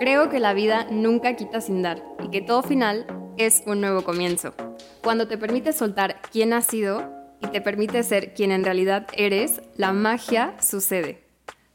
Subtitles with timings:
[0.00, 3.06] Creo que la vida nunca quita sin dar y que todo final
[3.36, 4.54] es un nuevo comienzo.
[5.02, 9.60] Cuando te permites soltar quién has sido y te permite ser quien en realidad eres,
[9.76, 11.22] la magia sucede.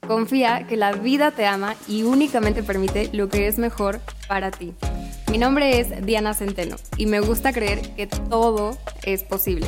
[0.08, 4.74] Confía que la vida te ama y únicamente permite lo que es mejor para ti.
[5.32, 9.68] Mi nombre es Diana Centeno y me gusta creer que todo es posible.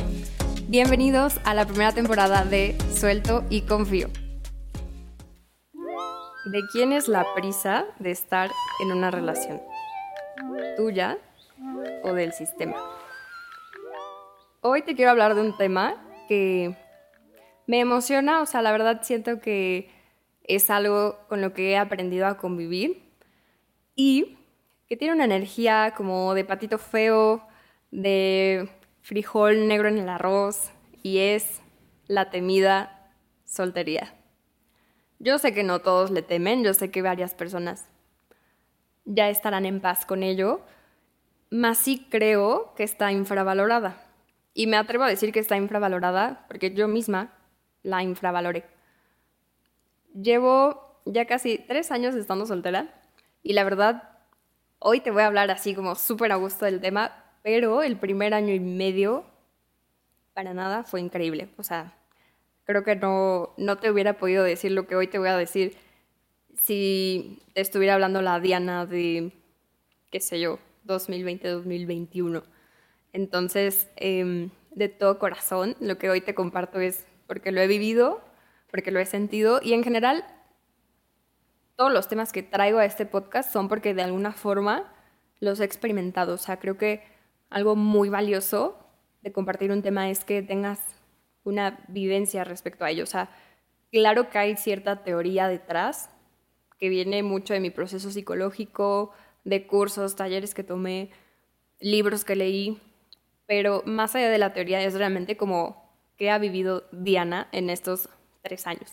[0.66, 4.08] Bienvenidos a la primera temporada de Suelto y Confío.
[6.48, 9.60] ¿De quién es la prisa de estar en una relación?
[10.78, 11.18] ¿Tuya
[12.02, 12.74] o del sistema?
[14.62, 16.74] Hoy te quiero hablar de un tema que
[17.66, 19.90] me emociona, o sea, la verdad siento que
[20.42, 23.02] es algo con lo que he aprendido a convivir
[23.94, 24.38] y
[24.88, 27.46] que tiene una energía como de patito feo,
[27.90, 28.70] de
[29.02, 30.70] frijol negro en el arroz
[31.02, 31.60] y es
[32.06, 33.12] la temida
[33.44, 34.17] soltería.
[35.18, 37.86] Yo sé que no todos le temen, yo sé que varias personas
[39.04, 40.60] ya estarán en paz con ello,
[41.50, 44.04] mas sí creo que está infravalorada.
[44.54, 47.32] Y me atrevo a decir que está infravalorada porque yo misma
[47.82, 48.64] la infravaloré.
[50.14, 52.88] Llevo ya casi tres años estando soltera
[53.42, 54.10] y la verdad,
[54.78, 58.34] hoy te voy a hablar así como súper a gusto del tema, pero el primer
[58.34, 59.24] año y medio
[60.34, 61.48] para nada fue increíble.
[61.56, 61.94] O sea,
[62.68, 65.78] creo que no, no te hubiera podido decir lo que hoy te voy a decir
[66.62, 69.32] si te estuviera hablando la Diana de,
[70.10, 72.42] qué sé yo, 2020-2021.
[73.14, 78.20] Entonces, em, de todo corazón, lo que hoy te comparto es porque lo he vivido,
[78.70, 80.26] porque lo he sentido y en general
[81.74, 84.92] todos los temas que traigo a este podcast son porque de alguna forma
[85.40, 86.34] los he experimentado.
[86.34, 87.02] O sea, creo que
[87.48, 88.78] algo muy valioso
[89.22, 90.97] de compartir un tema es que tengas
[91.48, 93.04] una vivencia respecto a ello.
[93.04, 93.30] O sea,
[93.90, 96.10] claro que hay cierta teoría detrás
[96.78, 99.12] que viene mucho de mi proceso psicológico,
[99.44, 101.10] de cursos, talleres que tomé,
[101.80, 102.80] libros que leí,
[103.46, 108.08] pero más allá de la teoría es realmente como qué ha vivido Diana en estos
[108.42, 108.92] tres años.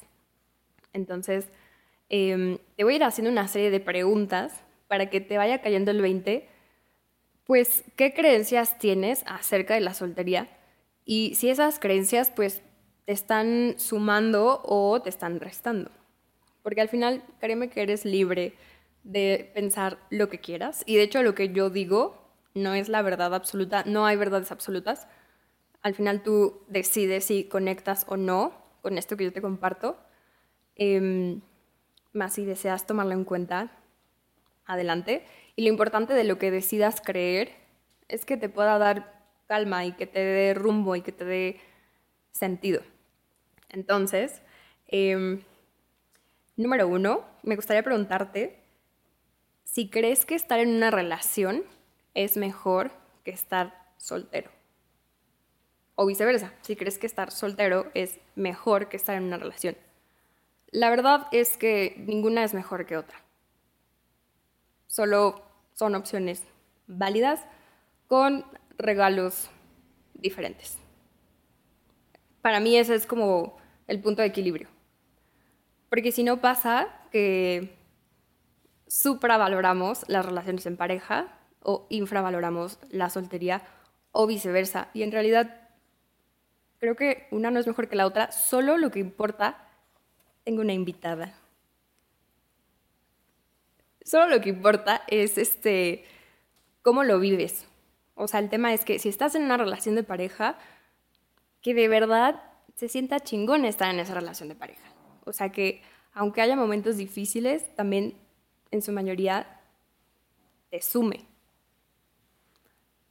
[0.94, 1.48] Entonces,
[2.10, 5.92] em, te voy a ir haciendo una serie de preguntas para que te vaya cayendo
[5.92, 6.48] el 20,
[7.46, 10.50] pues, ¿qué creencias tienes acerca de la soltería?
[11.06, 12.62] Y si esas creencias pues
[13.06, 15.92] te están sumando o te están restando.
[16.64, 18.56] Porque al final, créeme que eres libre
[19.04, 20.84] de pensar lo que quieras.
[20.88, 24.52] Y de hecho lo que yo digo no es la verdad absoluta, no hay verdades
[24.52, 25.08] absolutas.
[25.84, 29.98] Al final tú decides si conectas o no con esto que yo te comparto.
[30.76, 31.42] Em,
[32.14, 33.78] más si deseas tomarlo en cuenta,
[34.66, 35.26] adelante.
[35.56, 37.52] Y lo importante de lo que decidas creer
[38.08, 39.15] es que te pueda dar
[39.48, 41.60] calma y que te dé rumbo y que te dé
[42.32, 42.82] sentido.
[43.70, 44.42] Entonces,
[44.88, 45.42] em,
[46.56, 48.60] número uno, me gustaría preguntarte
[49.64, 51.64] si crees que estar en una relación
[52.14, 52.92] es mejor
[53.24, 54.50] que estar soltero.
[55.96, 59.78] O viceversa, si crees que estar soltero es mejor que estar en una relación.
[60.72, 63.22] La verdad es que ninguna es mejor que otra.
[64.88, 65.42] Solo
[65.74, 66.44] son opciones
[66.88, 67.42] válidas
[68.08, 68.46] con
[68.78, 69.50] regalos
[70.14, 70.78] diferentes.
[72.42, 74.70] Para mí ese es como el punto de equilibrio.
[75.90, 77.76] Porque si no pasa que
[78.88, 83.64] supravaloramos las relaciones en pareja o infravaloramos la soltería
[84.12, 84.90] o viceversa.
[84.94, 85.70] Y en realidad
[86.80, 89.68] creo que una no es mejor que la otra, solo lo que importa,
[90.44, 91.34] tengo una invitada.
[94.04, 96.06] Solo lo que importa es este
[96.84, 97.68] cómo lo vives,
[98.16, 100.58] o sea, el tema es que si estás en una relación de pareja,
[101.62, 102.42] que de verdad
[102.76, 104.94] se sienta chingón estar en esa relación de pareja.
[105.26, 105.82] O sea, que
[106.14, 108.16] aunque haya momentos difíciles, también
[108.72, 109.60] en su mayoría
[110.70, 111.26] te sume.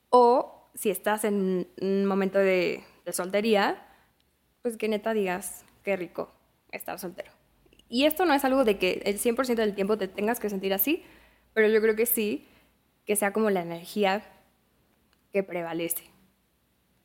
[0.08, 3.86] O si estás en un momento de, de soltería,
[4.62, 6.32] pues que neta digas, qué rico
[6.72, 7.30] estar soltero.
[7.88, 10.72] Y esto no es algo de que el 100% del tiempo te tengas que sentir
[10.72, 11.04] así,
[11.52, 12.48] pero yo creo que sí,
[13.04, 14.22] que sea como la energía
[15.34, 16.04] que prevalece.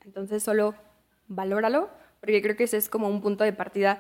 [0.06, 0.76] Entonces solo
[1.28, 1.90] valóralo,
[2.20, 4.00] porque creo que ese es como un punto de partida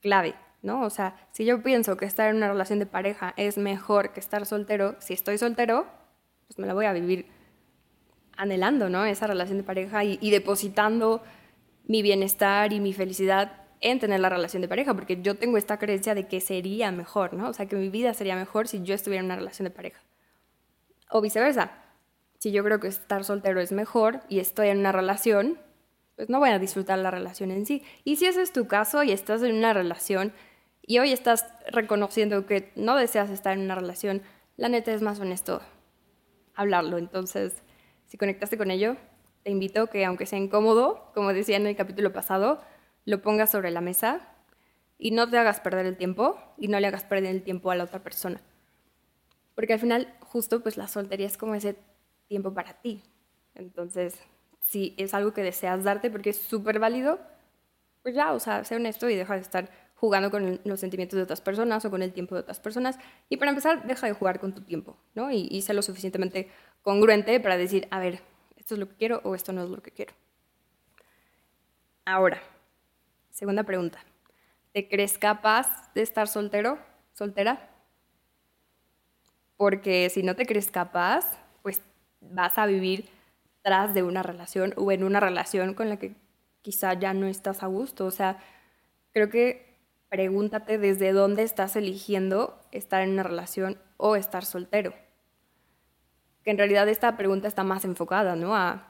[0.00, 0.82] clave, ¿no?
[0.82, 4.20] O sea, si yo pienso que estar en una relación de pareja es mejor que
[4.20, 5.88] estar soltero, si estoy soltero,
[6.46, 7.26] pues me la voy a vivir
[8.36, 9.04] anhelando, ¿no?
[9.04, 11.20] Esa relación de pareja y, y depositando
[11.84, 15.80] mi bienestar y mi felicidad en tener la relación de pareja, porque yo tengo esta
[15.80, 17.48] creencia de que sería mejor, ¿no?
[17.48, 20.00] O sea, que mi vida sería mejor si yo estuviera en una relación de pareja.
[21.10, 21.87] O viceversa
[22.38, 25.58] si yo creo que estar soltero es mejor y estoy en una relación,
[26.16, 27.82] pues no voy a disfrutar la relación en sí.
[28.04, 30.32] Y si ese es tu caso y estás en una relación
[30.82, 34.22] y hoy estás reconociendo que no deseas estar en una relación,
[34.56, 35.60] la neta es más honesto
[36.54, 36.98] hablarlo.
[36.98, 37.62] Entonces,
[38.06, 38.96] si conectaste con ello,
[39.42, 42.60] te invito que aunque sea incómodo, como decía en el capítulo pasado,
[43.04, 44.28] lo pongas sobre la mesa
[44.98, 47.76] y no te hagas perder el tiempo y no le hagas perder el tiempo a
[47.76, 48.40] la otra persona.
[49.54, 51.76] Porque al final, justo, pues la soltería es como ese
[52.28, 53.02] tiempo para ti.
[53.54, 54.20] Entonces,
[54.62, 57.18] si es algo que deseas darte porque es súper válido,
[58.02, 61.24] pues ya, o sea, sé honesto y deja de estar jugando con los sentimientos de
[61.24, 62.98] otras personas o con el tiempo de otras personas.
[63.28, 65.30] Y para empezar, deja de jugar con tu tiempo, ¿no?
[65.32, 66.48] Y, y lo suficientemente
[66.82, 68.20] congruente para decir, a ver,
[68.56, 70.12] esto es lo que quiero o esto no es lo que quiero.
[72.04, 72.40] Ahora,
[73.30, 73.98] segunda pregunta.
[74.72, 76.78] ¿Te crees capaz de estar soltero,
[77.12, 77.68] soltera?
[79.56, 81.80] Porque si no te crees capaz, pues
[82.20, 83.08] vas a vivir
[83.62, 86.14] tras de una relación o en una relación con la que
[86.62, 88.06] quizá ya no estás a gusto.
[88.06, 88.38] O sea,
[89.12, 89.76] creo que
[90.08, 94.94] pregúntate desde dónde estás eligiendo estar en una relación o estar soltero.
[96.44, 98.56] Que en realidad esta pregunta está más enfocada, ¿no?
[98.56, 98.88] A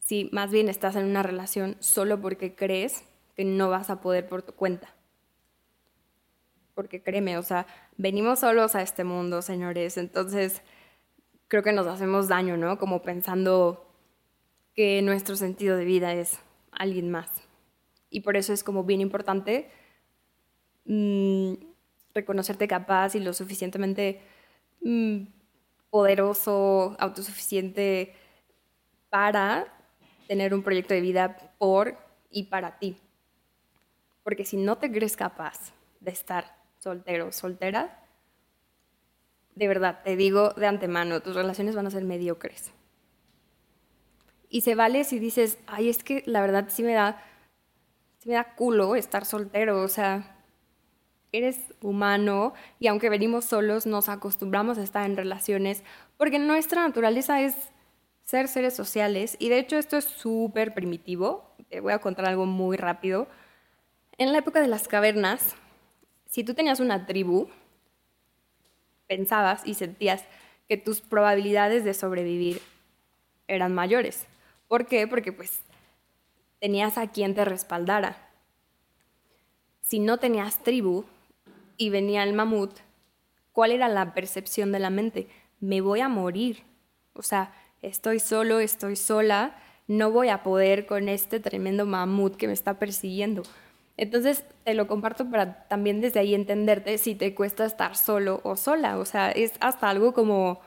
[0.00, 4.28] si más bien estás en una relación solo porque crees que no vas a poder
[4.28, 4.94] por tu cuenta.
[6.74, 7.66] Porque créeme, o sea,
[7.96, 10.60] venimos solos a este mundo, señores, entonces
[11.54, 12.78] creo que nos hacemos daño, ¿no?
[12.78, 13.86] Como pensando
[14.74, 16.40] que nuestro sentido de vida es
[16.72, 17.30] alguien más.
[18.10, 19.70] Y por eso es como bien importante
[20.84, 21.54] Mm,
[22.12, 24.20] reconocerte capaz y lo suficientemente
[24.82, 25.22] mm,
[25.90, 28.14] poderoso, autosuficiente
[29.08, 29.66] para
[30.28, 31.96] tener un proyecto de vida por
[32.30, 32.98] y para ti.
[34.22, 38.03] Porque si no te crees capaz de estar soltero soltera,
[39.54, 42.72] de verdad, te digo de antemano, tus relaciones van a ser mediocres.
[44.48, 47.22] Y se vale si dices, ay, es que la verdad sí me da,
[48.18, 50.34] sí me da culo estar soltero, o sea,
[51.32, 55.82] eres humano y aunque venimos solos nos acostumbramos a estar en relaciones
[56.16, 57.54] porque nuestra naturaleza es
[58.24, 61.54] ser seres sociales y de hecho esto es súper primitivo.
[61.68, 63.26] Te voy a contar algo muy rápido.
[64.16, 65.56] En la época de las cavernas,
[66.26, 67.48] si tú tenías una tribu,
[69.06, 70.24] pensabas y sentías
[70.68, 72.60] que tus probabilidades de sobrevivir
[73.48, 74.26] eran mayores.
[74.68, 75.06] ¿Por qué?
[75.06, 75.60] Porque pues
[76.60, 78.16] tenías a quien te respaldara.
[79.82, 81.04] Si no tenías tribu,
[81.76, 82.78] y venía el mamut,
[83.52, 85.28] ¿cuál era la percepción de la mente?
[85.60, 86.62] Me voy a morir.
[87.14, 87.52] O sea,
[87.82, 89.56] estoy solo, estoy sola,
[89.86, 93.42] no voy a poder con este tremendo mamut que me está persiguiendo.
[93.96, 98.56] Entonces, te lo comparto para también desde ahí entenderte si te cuesta estar solo o
[98.56, 98.98] sola.
[98.98, 100.60] O sea, es hasta algo como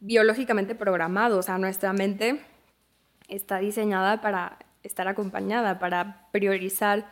[0.00, 1.38] biológicamente programado.
[1.38, 2.40] O sea, nuestra mente
[3.28, 7.06] está diseñada para estar acompañada, para priorizar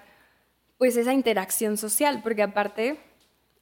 [0.78, 2.98] pues esa interacción social, porque aparte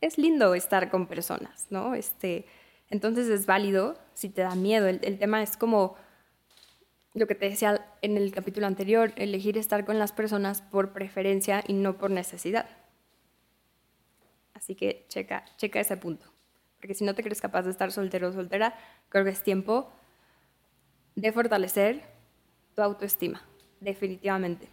[0.01, 1.95] es lindo estar con personas, ¿no?
[1.95, 2.47] Este,
[2.91, 4.87] entonces es válido si te da miedo.
[4.89, 5.95] El, el, tema es como
[7.15, 11.63] lo que te decía en el capítulo anterior, elegir estar con las personas por preferencia
[11.67, 12.67] y no por necesidad.
[14.55, 16.27] Así que checa, checa ese punto.
[16.81, 18.75] Porque si no te crees capaz de estar soltero o soltera,
[19.09, 19.93] creo que es tiempo
[21.15, 22.03] de fortalecer
[22.75, 23.43] tu autoestima,
[23.81, 24.69] definitivamente.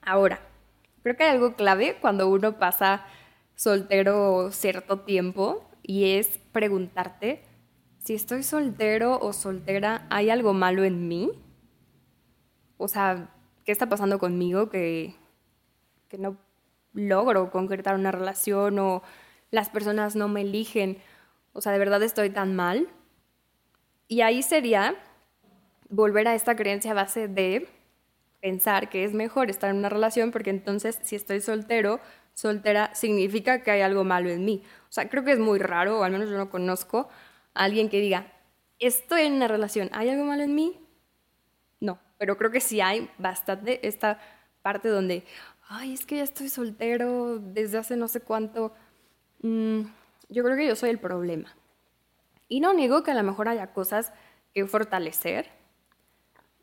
[0.00, 0.38] Ahora,
[1.02, 3.04] creo que hay algo clave cuando uno pasa
[3.56, 7.42] soltero cierto tiempo y es preguntarte
[8.04, 11.32] si estoy soltero o soltera, ¿hay algo malo en mí?
[12.76, 13.30] O sea,
[13.64, 15.14] ¿qué está pasando conmigo que,
[16.08, 16.36] que no
[16.92, 19.02] logro concretar una relación o
[19.50, 20.98] las personas no me eligen?
[21.54, 22.88] O sea, ¿de verdad estoy tan mal?
[24.06, 24.96] Y ahí sería
[25.88, 27.68] volver a esta creencia base de
[28.42, 32.00] pensar que es mejor estar en una relación porque entonces si estoy soltero
[32.34, 34.62] soltera significa que hay algo malo en mí.
[34.90, 37.08] O sea, creo que es muy raro, o al menos yo no conozco
[37.54, 38.32] alguien que diga,
[38.78, 40.80] estoy en una relación, ¿hay algo malo en mí?
[41.80, 44.18] No, pero creo que sí hay bastante esta
[44.62, 45.24] parte donde,
[45.68, 48.74] ay, es que ya estoy soltero desde hace no sé cuánto.
[49.42, 49.82] Mm,
[50.28, 51.54] yo creo que yo soy el problema.
[52.48, 54.12] Y no niego que a lo mejor haya cosas
[54.52, 55.50] que fortalecer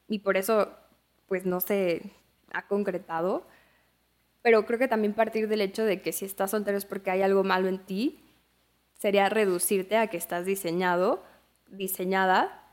[0.08, 0.70] y por eso
[1.28, 2.12] pues no se
[2.54, 3.48] ha concretado,
[4.42, 7.22] pero creo que también partir del hecho de que si estás soltero es porque hay
[7.22, 8.20] algo malo en ti,
[9.02, 11.24] sería reducirte a que estás diseñado,
[11.68, 12.68] diseñada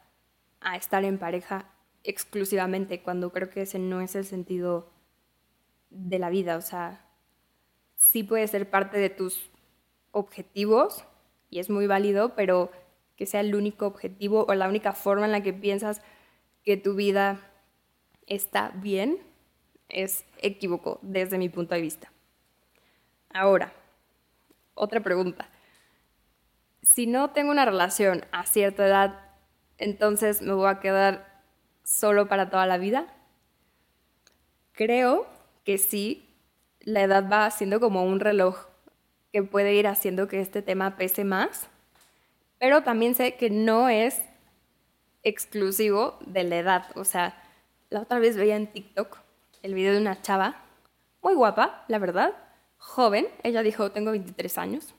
[0.61, 1.71] a estar en pareja
[2.05, 4.91] exclusivamente, cuando creo que ese no es el sentido
[5.89, 6.59] de la vida.
[6.59, 7.03] O sea,
[7.97, 9.49] sí puede ser parte de tus
[10.11, 11.03] objetivos
[11.49, 12.71] y es muy válido, pero
[13.17, 16.03] que sea el único objetivo o la única forma en la que piensas
[16.63, 17.41] que tu vida
[18.27, 19.17] está bien,
[19.89, 22.13] es equívoco desde mi punto de vista.
[23.31, 23.73] Ahora,
[24.75, 25.49] otra pregunta.
[26.83, 29.21] Si no tengo una relación a cierta edad,
[29.79, 31.43] entonces me voy a quedar
[31.85, 33.07] solo para toda la vida.
[34.73, 35.27] Creo
[35.65, 36.37] que sí,
[36.81, 38.67] la edad va siendo como un reloj
[39.33, 41.69] que puede ir haciendo que este tema pese más,
[42.59, 44.23] pero también sé que no es
[45.23, 46.87] exclusivo de la edad.
[46.95, 47.43] O sea,
[47.91, 49.19] la otra vez veía en TikTok
[49.63, 50.63] el video de una chava,
[51.23, 52.35] muy guapa, la verdad,
[52.77, 54.95] joven, ella dijo, tengo 23 años,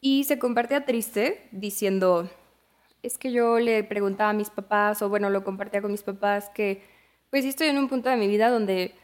[0.00, 2.28] y se compartía triste diciendo,
[3.02, 6.48] es que yo le preguntaba a mis papás, o bueno, lo compartía con mis papás,
[6.50, 6.82] que
[7.30, 8.94] pues estoy en un punto de mi vida donde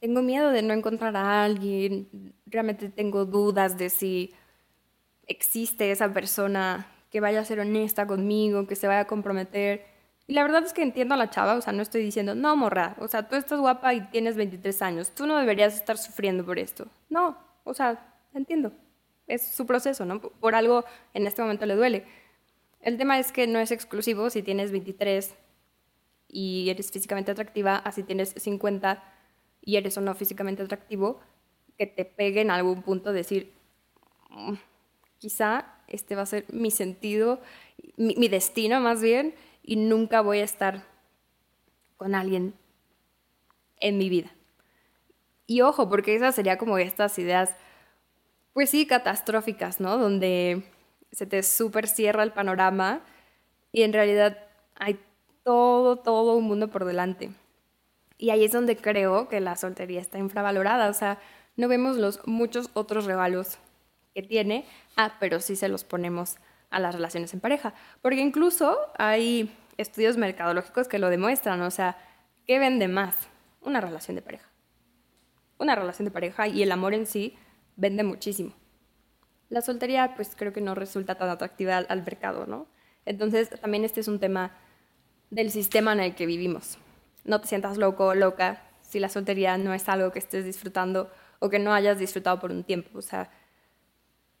[0.00, 4.32] tengo miedo de no encontrar a alguien, realmente tengo dudas de si
[5.26, 9.84] existe esa persona que vaya a ser honesta conmigo, que se vaya a comprometer.
[10.26, 12.54] Y la verdad es que entiendo a la chava, o sea, no estoy diciendo, no,
[12.56, 16.44] morra, o sea, tú estás guapa y tienes 23 años, tú no deberías estar sufriendo
[16.44, 16.86] por esto.
[17.08, 18.72] No, o sea, entiendo,
[19.28, 20.20] es su proceso, ¿no?
[20.20, 22.04] Por algo en este momento le duele.
[22.80, 25.34] El tema es que no es exclusivo si tienes 23
[26.28, 29.02] y eres físicamente atractiva, así tienes 50
[29.62, 31.20] y eres o no físicamente atractivo,
[31.76, 33.52] que te pegue en algún punto decir,
[34.30, 34.54] mm,
[35.18, 37.40] quizá este va a ser mi sentido,
[37.96, 40.84] mi, destino más bien, y nunca voy a estar
[41.96, 42.54] con alguien
[43.80, 44.30] en mi vida.
[45.46, 47.54] Y ojo, porque esas sería como estas ideas,
[48.58, 49.98] pues sí, catastróficas, ¿no?
[49.98, 50.64] Donde
[51.12, 53.02] se te super cierra el panorama
[53.70, 54.36] y en realidad
[54.74, 54.98] hay
[55.44, 57.30] todo, todo un mundo por delante.
[58.16, 61.20] Y ahí es donde creo que la soltería está infravalorada, o sea,
[61.54, 63.58] no vemos los muchos otros regalos
[64.12, 66.38] que tiene, ah, pero sí se los ponemos
[66.70, 67.74] a las relaciones en pareja.
[68.02, 71.96] Porque incluso hay estudios mercadológicos que lo demuestran, o sea,
[72.44, 73.14] ¿qué vende más?
[73.60, 74.48] Una relación de pareja.
[75.58, 77.38] Una relación de pareja y el amor en sí
[77.78, 78.52] vende muchísimo.
[79.48, 82.66] La soltería, pues creo que no resulta tan atractiva al, mercado, ¿no?
[83.06, 84.54] Entonces, también este es un tema
[85.30, 86.76] del sistema en el que vivimos.
[87.24, 91.10] No te sientas loco o loca si la soltería no es algo que estés disfrutando
[91.38, 92.98] o que no hayas disfrutado por un tiempo.
[92.98, 93.30] O sea,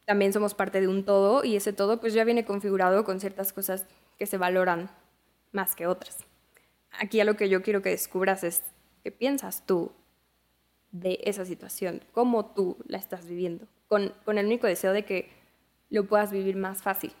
[0.04, 3.52] también somos parte de un todo y ese todo pues ya viene configurado con ciertas
[3.52, 3.86] cosas
[4.18, 4.90] que se valoran
[5.52, 6.18] más que otras.
[6.90, 8.62] Aquí a lo que yo quiero que descubras es
[9.04, 9.92] qué piensas tú
[10.90, 15.30] de esa situación, cómo tú la estás viviendo, con, con el único deseo de que
[15.90, 17.12] lo puedas vivir más fácil.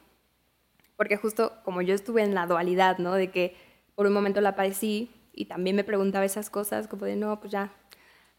[0.96, 3.14] Porque justo como yo estuve en la dualidad, ¿no?
[3.14, 3.56] De que
[3.94, 7.52] por un momento la padecí y también me preguntaba esas cosas, como de, no, pues
[7.52, 7.72] ya,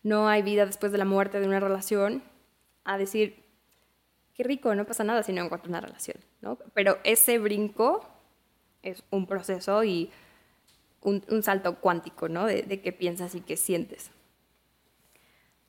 [0.03, 2.23] no hay vida después de la muerte de una relación,
[2.83, 3.43] a decir,
[4.33, 6.57] qué rico, no pasa nada si no encuentro una relación, ¿no?
[6.73, 8.05] Pero ese brinco
[8.81, 10.11] es un proceso y
[11.01, 12.45] un, salto cuántico, ¿no?
[12.45, 14.11] De, de qué piensas y qué sientes.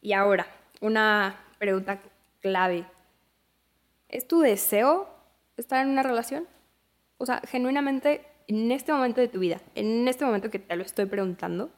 [0.00, 0.46] Y ahora,
[0.80, 2.00] una pregunta
[2.40, 2.86] clave.
[4.08, 5.08] ¿Es tu deseo
[5.56, 6.48] estar en una relación?
[7.18, 10.82] O sea, genuinamente, en este momento de tu vida, en este momento que te lo
[10.82, 11.70] estoy preguntando,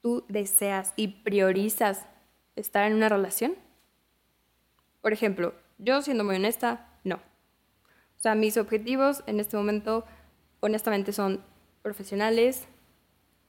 [0.00, 2.06] ¿tú deseas y priorizas
[2.54, 3.56] estar en una relación?
[5.02, 7.16] Por ejemplo, yo siendo muy honesta, no.
[7.16, 10.04] O sea, mis objetivos en este momento,
[10.60, 11.42] honestamente, son
[11.82, 12.68] profesionales,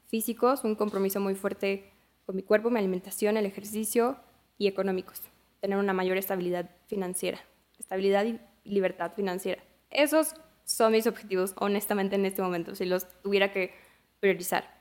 [0.07, 1.90] físicos, un compromiso muy fuerte
[2.31, 4.15] con mi cuerpo, mi alimentación, el ejercicio
[4.57, 5.21] y económicos.
[5.59, 7.39] Tener una mayor estabilidad financiera,
[7.77, 9.61] estabilidad y libertad financiera.
[9.89, 10.33] Esos
[10.63, 13.73] son mis objetivos, honestamente, en este momento, si los tuviera que
[14.21, 14.79] priorizar.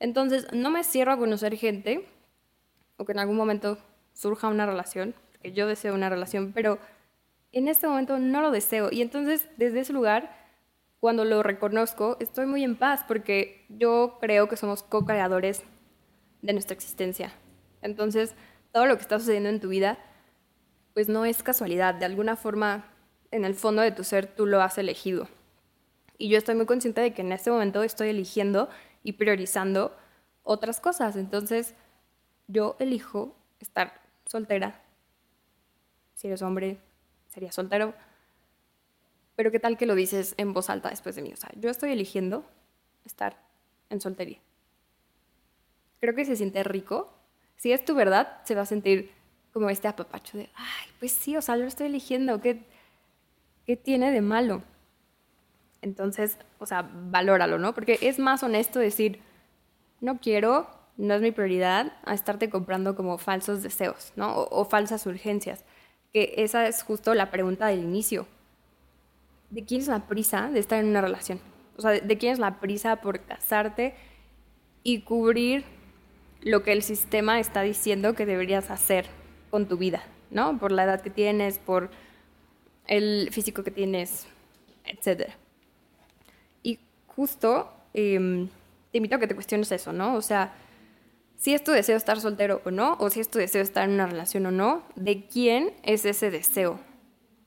[0.00, 2.08] Entonces, no me cierro a conocer gente
[2.96, 3.76] o que en algún momento
[4.14, 5.14] surja una relación
[5.52, 6.78] yo deseo una relación, pero
[7.52, 8.88] en este momento no lo deseo.
[8.90, 10.34] Y entonces, desde ese lugar,
[10.98, 15.62] cuando lo reconozco, estoy muy en paz porque yo creo que somos co-creadores
[16.46, 17.32] de nuestra existencia.
[17.82, 18.34] Entonces,
[18.72, 19.98] todo lo que está sucediendo en tu vida,
[20.94, 21.94] pues no es casualidad.
[21.94, 22.86] De alguna forma,
[23.30, 25.28] en el fondo de tu ser, tú lo has elegido.
[26.18, 28.70] Y yo estoy muy consciente de que en este momento estoy eligiendo
[29.02, 29.94] y priorizando
[30.42, 31.16] otras cosas.
[31.16, 31.74] Entonces,
[32.48, 34.80] yo elijo estar soltera
[36.16, 36.78] si eres hombre,
[37.28, 37.94] sería soltero.
[39.36, 41.32] Pero qué tal que lo dices en voz alta después de mí.
[41.32, 42.44] O sea, yo estoy eligiendo
[43.04, 43.36] estar
[43.90, 44.40] en soltería.
[46.00, 47.12] Creo que se siente rico.
[47.56, 49.12] Si es tu verdad, se va a sentir
[49.52, 52.40] como este apapacho de, ay, pues sí, o sea, yo lo estoy eligiendo.
[52.40, 52.62] ¿Qué,
[53.64, 54.62] qué tiene de malo?
[55.82, 57.74] Entonces, o sea, valóralo, ¿no?
[57.74, 59.20] Porque es más honesto decir,
[60.00, 64.34] no quiero, no es mi prioridad, a estarte comprando como falsos deseos, ¿no?
[64.34, 65.64] o falsas urgencias
[66.16, 68.26] que esa es justo la pregunta del inicio.
[69.50, 71.40] ¿De quién es la prisa de estar en una relación?
[71.76, 73.94] O sea, ¿de quién es la prisa por casarte
[74.82, 75.66] y cubrir
[76.46, 79.06] lo que el sistema está diciendo que deberías hacer
[79.50, 80.58] con tu vida, ¿no?
[80.60, 81.90] Por la edad que tienes, por
[82.86, 84.28] el físico que tienes,
[84.84, 85.30] etc.
[86.62, 88.48] Y justo em,
[88.92, 90.14] te invito a que te cuestiones eso, ¿no?
[90.14, 90.54] O sea,
[91.36, 93.94] si es tu deseo estar soltero o no, o si es tu deseo estar en
[93.94, 96.78] una relación o no, ¿de quién es ese deseo?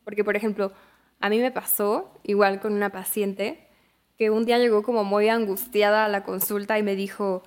[0.04, 0.74] Porque, por ejemplo,
[1.22, 3.66] a mí me pasó, igual con una paciente,
[4.18, 7.44] que un día llegó como muy angustiada a la consulta y me dijo,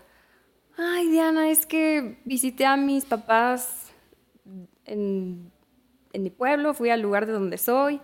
[0.77, 3.93] ay Diana, es que visité a mis papás
[4.85, 5.51] en,
[6.13, 8.01] mi pueblo, fui al lugar de donde soy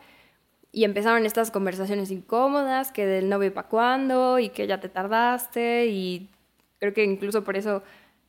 [0.72, 5.86] y empezaron estas conversaciones incómodas, que del novio para cuándo y que ya te tardaste
[5.86, 6.30] y
[6.78, 7.82] creo que incluso por eso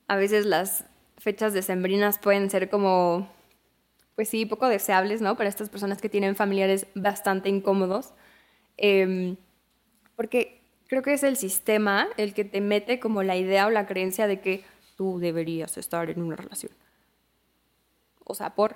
[0.08, 0.86] a veces las
[1.18, 3.30] fechas decembrinas pueden ser como,
[4.16, 5.38] pues sí, poco deseables, ¿no?
[5.38, 8.14] Para estas personas que tienen familiares bastante incómodos.
[8.78, 9.36] Em,
[10.16, 10.59] porque
[10.90, 14.28] creo que es el sistema el que te mete como la idea o la creencia
[14.28, 14.66] de que
[14.98, 16.74] tú deberías estar en una relación.
[18.26, 18.76] O sea, por...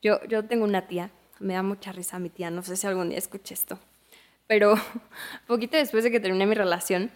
[0.00, 3.10] Yo, yo tengo una tía, me da mucha risa mi tía, no sé si algún
[3.10, 3.78] día escuché esto,
[4.46, 4.74] pero
[5.46, 7.10] poquito después de que terminé mi relación,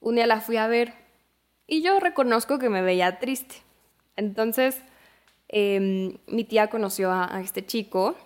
[0.00, 0.94] un día la fui a ver
[1.66, 3.56] y yo reconozco que me veía triste.
[4.14, 4.80] Entonces,
[5.48, 8.16] em, mi tía conoció a, este chico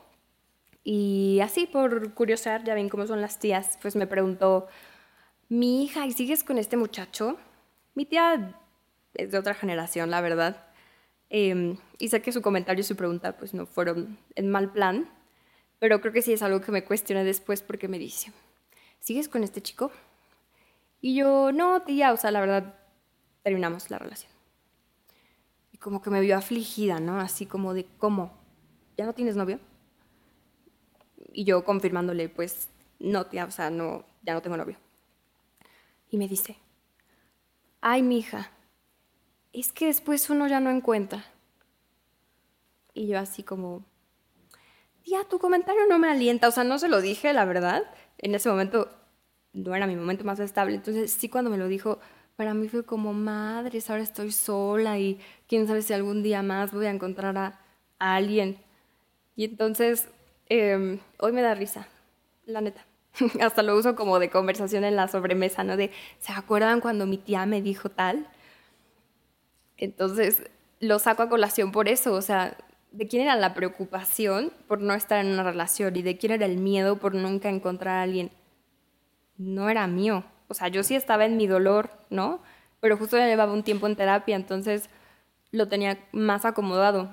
[0.85, 4.69] y así por curiosidad, ya ven cómo son las tías, pues me preguntó,
[5.49, 7.37] mi hija, ¿y sigues con este muchacho?
[7.95, 8.55] Mi tía
[9.15, 10.67] es de otra generación, la verdad.
[11.29, 15.09] Em, y sé que su comentario y su pregunta pues no fueron en mal plan,
[15.79, 18.33] pero creo que sí es algo que me cuestiona después porque me dice,
[19.01, 19.93] ¿sigues con este chico?
[21.01, 22.75] Y yo, no, tía, o sea, la verdad,
[23.43, 24.31] terminamos la relación.
[25.73, 27.21] Y como que me vio afligida, ¿no?
[27.21, 28.33] Así como de, ¿cómo?
[28.97, 29.61] ¿Ya no tienes novio?
[31.33, 32.69] Y yo confirmándole, pues,
[32.99, 34.77] no, tía, o sea, no, ya no tengo novio.
[36.11, 36.57] Y me dice,
[37.81, 38.51] ay, mi hija,
[39.53, 41.25] es que después uno ya no encuentra.
[42.95, 43.85] Y yo así como,
[45.03, 47.83] tía, tu comentario no me alienta, o sea, no se lo dije, la verdad.
[48.19, 48.91] En ese momento
[49.53, 50.75] no era mi momento más estable.
[50.75, 51.99] Entonces, sí, cuando me lo dijo,
[52.37, 56.73] para mí fue como, madres, ahora estoy sola y quién sabe si algún día más
[56.73, 57.61] voy a encontrar a,
[57.99, 58.59] alguien.
[59.37, 60.09] Y entonces,
[60.50, 61.89] em, hoy me da risa,
[62.45, 62.84] la neta.
[63.41, 65.78] Hasta lo uso como de conversación en la sobremesa, ¿no?
[65.78, 68.26] De, ¿se acuerdan cuando mi tía me dijo tal?
[69.78, 70.43] Entonces,
[70.80, 72.56] lo saco a colación por eso, o sea,
[72.93, 76.47] ¿de quién era la preocupación por no estar en una relación y de quién era
[76.47, 78.30] el miedo por nunca encontrar a alguien?
[79.39, 82.41] No era mío, o sea, yo sí estaba en mi dolor, ¿no?
[82.80, 84.91] Pero justo ya llevaba un tiempo en terapia, entonces
[85.52, 87.08] lo tenía más acomodado.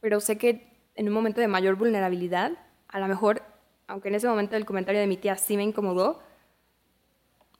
[0.00, 2.52] Pero sé que en un momento de mayor vulnerabilidad,
[2.88, 3.42] a lo mejor,
[3.86, 6.20] aunque en ese momento el comentario de mi tía sí me incomodó,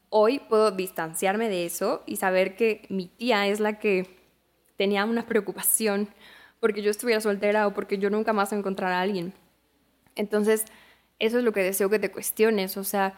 [0.09, 4.17] hoy puedo distanciarme de eso y saber que mi tía es la que
[4.77, 6.09] tenía una preocupación
[6.61, 9.35] porque yo estuviera soltera o porque yo nunca más encontrara a alguien.
[10.15, 10.65] Entonces,
[11.19, 13.15] eso es lo que deseo que te cuestiones, o sea,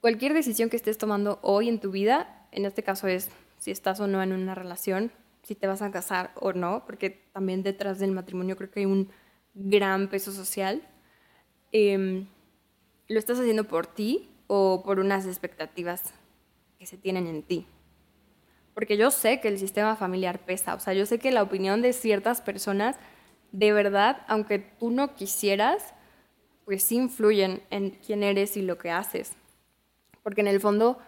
[0.00, 4.00] cualquier decisión que estés tomando hoy en tu vida, en este caso es si estás
[4.00, 5.12] o no en una relación,
[5.42, 8.86] si te vas a casar o no, porque también detrás del matrimonio creo que hay
[8.86, 9.10] un
[9.54, 10.82] gran peso social,
[11.72, 12.26] em,
[13.08, 16.14] lo estás haciendo por ti o por unas expectativas
[16.78, 17.66] que se tienen en ti.
[18.74, 21.82] Porque yo sé que el sistema familiar pesa, o sea, yo sé que la opinión
[21.82, 22.96] de ciertas personas,
[23.52, 25.94] de verdad, aunque tú no quisieras,
[26.64, 29.36] pues sí influyen en quién eres y lo que haces
[30.22, 30.98] porque en el fondo,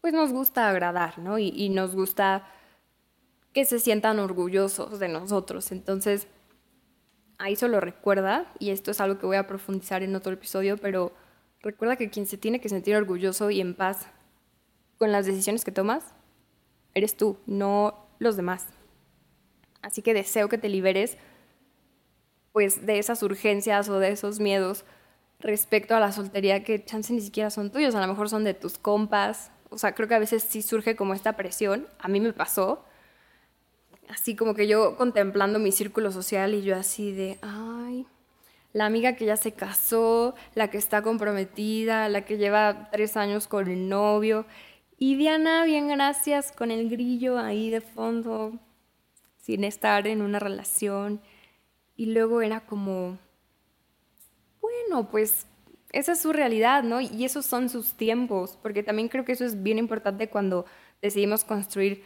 [0.00, 1.38] pues nos gusta agradar, ¿no?
[1.38, 2.46] Y, nos gusta
[3.52, 5.70] que se sientan orgullosos de nosotros.
[5.72, 6.26] Entonces,
[7.38, 11.12] ahí solo recuerda, y esto es algo que voy a profundizar en otro episodio, pero
[11.60, 14.06] recuerda que quien se tiene que sentir orgulloso y en paz
[14.98, 16.14] con las decisiones que tomas,
[16.94, 18.66] eres tú, no los demás.
[19.82, 21.18] Así que deseo que te liberes
[22.52, 24.84] pues de esas urgencias o de esos miedos
[25.40, 28.54] respecto a la soltería que chance ni siquiera son tuyos, a lo mejor son de
[28.54, 29.50] tus compas.
[29.70, 31.88] O sea, creo que a veces sí surge como esta presión.
[31.98, 32.84] A mí me pasó.
[34.08, 38.06] Así como que yo contemplando mi círculo social y yo así de, ay,
[38.72, 43.46] la amiga que ya se casó, la que está comprometida, la que lleva tres años
[43.46, 44.46] con el novio.
[44.98, 48.58] Y Diana, bien gracias, con el grillo ahí de fondo,
[49.36, 51.20] sin estar en una relación.
[51.96, 53.18] Y luego era como,
[54.60, 55.46] bueno, pues
[55.92, 57.00] esa es su realidad, ¿no?
[57.00, 60.66] Y esos son sus tiempos, porque también creo que eso es bien importante cuando
[61.00, 62.02] decidimos construir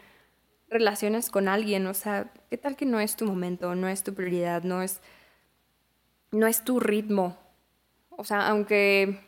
[0.70, 4.14] relaciones con alguien, o sea, ¿qué tal que no es tu momento, no es tu
[4.14, 5.00] prioridad, no es,
[6.30, 7.36] no es tu ritmo?
[8.10, 9.20] O sea, aunque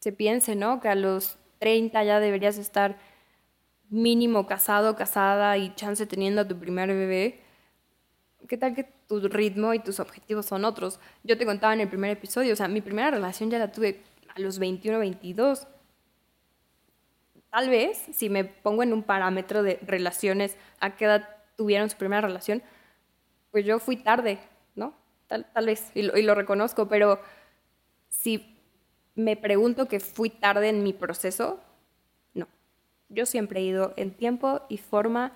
[0.00, 0.80] se piense, ¿no?
[0.80, 2.98] Que a los 30 ya deberías estar
[3.88, 7.40] mínimo casado, casada y chance teniendo a tu primer bebé,
[8.48, 10.98] ¿qué tal que tu ritmo y tus objetivos son otros.
[11.22, 14.02] Yo te contaba en el primer episodio, o sea, mi primera relación ya la tuve
[14.34, 15.66] a los 21, 22.
[17.54, 21.96] Tal vez, si me pongo en un parámetro de relaciones, a qué edad tuvieron su
[21.96, 22.64] primera relación,
[23.52, 24.40] pues yo fui tarde,
[24.74, 24.92] ¿no?
[25.28, 27.20] Tal, tal vez, y lo, y lo reconozco, pero
[28.08, 28.58] si
[29.14, 31.60] me pregunto que fui tarde en mi proceso,
[32.32, 32.48] no.
[33.08, 35.32] Yo siempre he ido en tiempo y forma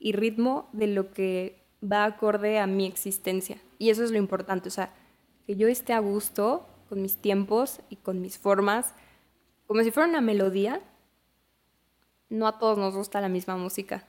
[0.00, 3.58] y ritmo de lo que va acorde a mi existencia.
[3.78, 4.92] Y eso es lo importante, o sea,
[5.46, 8.92] que yo esté a gusto con mis tiempos y con mis formas,
[9.68, 10.80] como si fuera una melodía.
[12.28, 14.06] No a todos nos gusta la misma música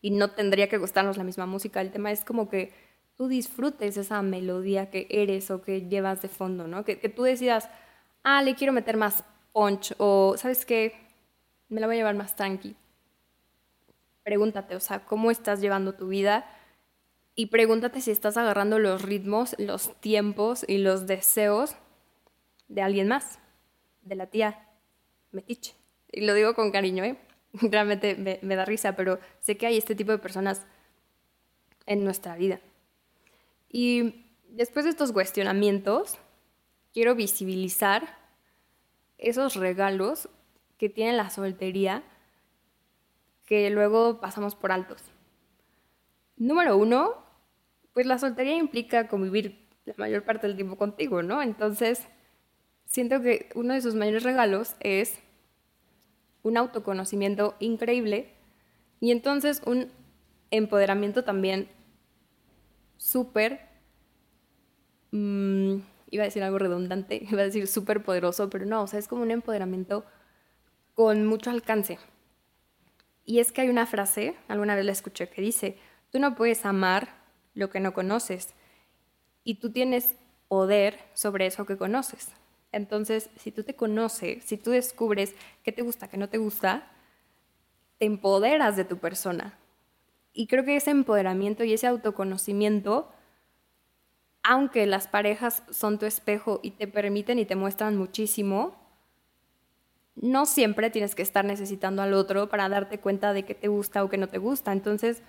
[0.00, 1.80] y no tendría que gustarnos la misma música.
[1.80, 2.72] El tema es como que
[3.16, 6.84] tú disfrutes esa melodía que eres o que llevas de fondo, ¿no?
[6.84, 7.68] Que, tú decidas,
[8.22, 10.94] ah, le quiero meter más punch o, ¿sabes qué?
[11.68, 12.76] Me la voy a llevar más tranqui.
[14.22, 16.44] Pregúntate, o sea, ¿cómo estás llevando tu vida?
[17.40, 21.74] y pregúntate si estás agarrando los ritmos, los tiempos y los deseos
[22.68, 23.38] de alguien más,
[24.02, 24.68] de la tía
[25.32, 25.79] Metiche.
[26.12, 27.16] Y lo digo con cariño, ¿eh?
[27.52, 30.66] Realmente me, me da risa, pero sé que hay este tipo de personas
[31.86, 32.60] en nuestra vida.
[33.68, 36.18] Y después de estos cuestionamientos,
[36.92, 38.18] quiero visibilizar
[39.18, 40.28] esos regalos
[40.78, 42.02] que tiene la soltería
[43.46, 45.02] que luego pasamos por altos.
[46.36, 47.16] Número uno,
[47.92, 51.42] pues la soltería implica convivir la mayor parte del tiempo contigo, ¿no?
[51.42, 52.06] Entonces,
[52.86, 55.20] siento que uno de sus mayores regalos es
[56.42, 58.34] un autoconocimiento increíble
[59.00, 59.90] y entonces un
[60.50, 61.68] empoderamiento también
[62.96, 63.60] súper,
[65.10, 65.76] mm,
[66.10, 69.08] iba a decir algo redundante, iba a decir súper poderoso, pero no, o sea, es
[69.08, 70.04] como un empoderamiento
[70.94, 71.98] con mucho alcance.
[73.24, 75.78] Y es que hay una frase, alguna vez la escuché, que dice,
[76.10, 77.20] tú no puedes amar
[77.54, 78.54] lo que no conoces.
[79.44, 80.16] Y tú tienes
[80.48, 82.32] poder sobre eso que conoces.
[82.72, 86.90] Entonces, si tú te conoces, si tú descubres qué te gusta, qué no te gusta,
[87.98, 89.58] te empoderas de tu persona.
[90.32, 93.10] Y creo que ese empoderamiento y ese autoconocimiento,
[94.42, 98.76] aunque las parejas son tu espejo y te permiten y te muestran muchísimo,
[100.14, 104.04] no siempre tienes que estar necesitando al otro para darte cuenta de qué te gusta
[104.04, 104.72] o qué no te gusta.
[104.72, 105.22] Entonces,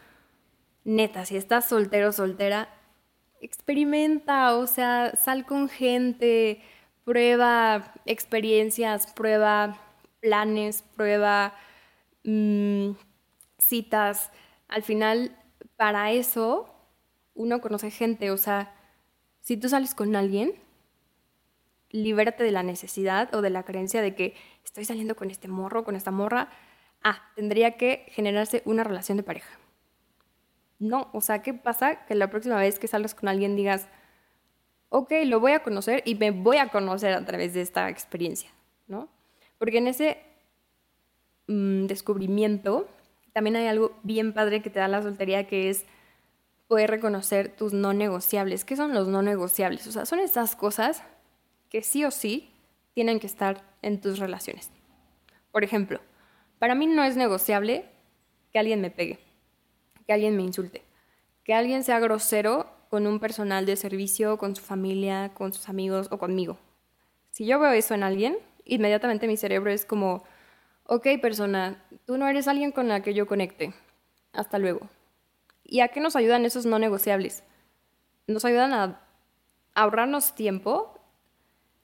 [0.83, 2.69] neta, si estás soltero o soltera,
[3.41, 6.61] experimenta, o sea, sal con gente,
[7.03, 9.77] prueba experiencias, prueba
[10.19, 11.53] planes, prueba
[12.23, 12.91] mm,
[13.57, 14.31] citas.
[14.67, 15.37] Al final,
[15.77, 16.73] para eso,
[17.33, 18.73] uno conoce gente, o sea,
[19.41, 20.53] si tú sales con alguien,
[21.89, 25.83] libérate de la necesidad o de la creencia de que estoy saliendo con este morro,
[25.83, 26.49] con esta morra.
[27.03, 29.59] Ah, tendría que generarse una relación de pareja.
[30.79, 32.05] No, o sea, ¿qué pasa?
[32.05, 33.87] Que la próxima vez que salgas con alguien digas,
[34.91, 38.51] ok, lo voy a conocer y me voy a conocer a través de esta experiencia,
[38.87, 39.09] ¿no?
[39.57, 40.19] Porque en ese
[41.47, 42.87] mm, descubrimiento
[43.33, 45.85] también hay algo bien padre que te da la soltería que es
[46.67, 48.63] poder reconocer tus no negociables.
[48.63, 49.87] ¿Qué son los no negociables?
[49.87, 51.01] O sea, son esas cosas
[51.69, 52.51] que sí o sí
[52.93, 54.69] tienen que estar en tus relaciones.
[55.51, 55.99] Por ejemplo,
[56.59, 57.85] para mí no es negociable
[58.51, 59.19] que alguien me pegue
[60.05, 60.83] que alguien me insulte,
[61.43, 66.09] que alguien sea grosero con un personal de servicio, con su familia, con sus amigos
[66.11, 66.57] o conmigo.
[67.31, 70.25] Si yo veo eso en alguien, inmediatamente mi cerebro es como,
[70.87, 73.73] ok persona, tú no eres alguien con la que yo conecte.
[74.33, 74.89] Hasta luego.
[75.63, 77.45] ¿Y a qué nos ayudan esos no negociables?
[78.27, 78.99] Nos ayudan a
[79.73, 80.99] ahorrarnos tiempo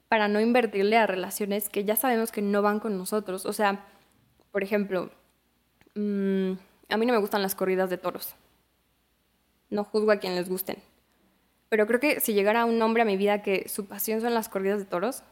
[0.09, 3.45] para no invertirle a relaciones que ya sabemos que no van con nosotros.
[3.45, 3.85] O sea,
[4.51, 5.09] por ejemplo,
[5.95, 6.51] mmm,
[6.89, 8.35] a mí no me gustan las corridas de toros.
[9.69, 10.83] No juzgo a quien les gusten.
[11.69, 14.49] Pero creo que si llegara un hombre a mi vida que su pasión son las
[14.49, 15.23] corridas de toros,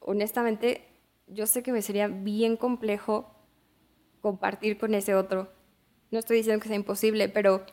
[0.00, 0.86] honestamente,
[1.26, 3.30] yo sé que me sería bien complejo
[4.20, 5.50] compartir con ese otro.
[6.10, 7.64] No estoy diciendo que sea imposible, pero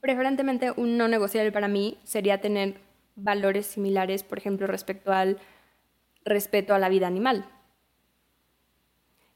[0.00, 2.80] preferentemente un no negociable para mí sería tener
[3.16, 5.38] valores similares, por ejemplo, respecto al
[6.24, 7.46] respeto a la vida animal.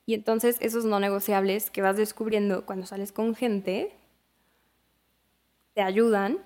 [0.04, 3.92] Y entonces esos no negociables que vas descubriendo cuando sales con gente
[5.74, 6.38] te ayudan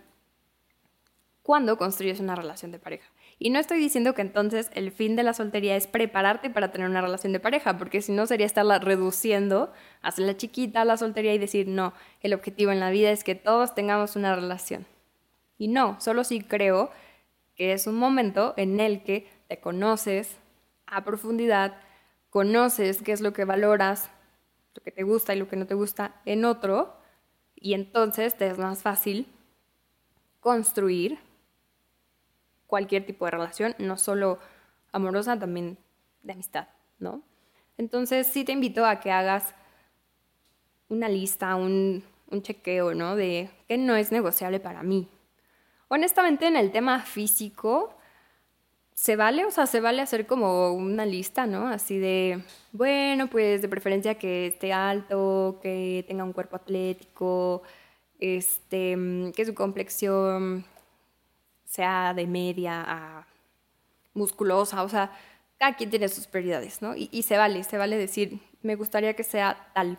[1.46, 3.08] cuando construyes una relación de pareja.
[3.38, 6.88] Y no estoy diciendo que entonces el fin de la soltería es prepararte para tener
[6.88, 11.38] una relación de pareja, porque si no sería estarla reduciendo, hacerla chiquita la soltería y
[11.38, 14.86] decir, no, el objetivo en la vida es que todos tengamos una relación.
[15.56, 16.90] Y no, solo sí creo
[17.54, 20.38] que es un momento en el que te conoces
[20.84, 21.76] a profundidad,
[22.28, 24.10] conoces qué es lo que valoras,
[24.74, 26.96] lo que te gusta y lo que no te gusta en otro,
[27.54, 29.28] y entonces te es más fácil
[30.40, 31.20] construir
[32.66, 34.38] cualquier tipo de relación, no solo
[34.92, 35.78] amorosa, también
[36.22, 37.22] de amistad, ¿no?
[37.78, 39.54] Entonces sí te invito a que hagas
[40.88, 43.16] una lista, un, un chequeo, ¿no?
[43.16, 45.08] De qué no es negociable para mí.
[45.88, 47.96] Honestamente, en el tema físico,
[48.96, 51.68] se vale, o sea, se vale hacer como una lista, ¿no?
[51.68, 57.62] Así de, bueno, pues de preferencia que esté alto, que tenga un cuerpo atlético,
[58.18, 58.96] este,
[59.36, 60.64] que su complexión
[61.76, 63.26] sea de media a
[64.14, 65.12] musculosa, o sea,
[65.58, 66.94] cada quien tiene sus prioridades, ¿no?
[66.96, 69.98] Y, se vale, se vale decir, me gustaría que sea tal.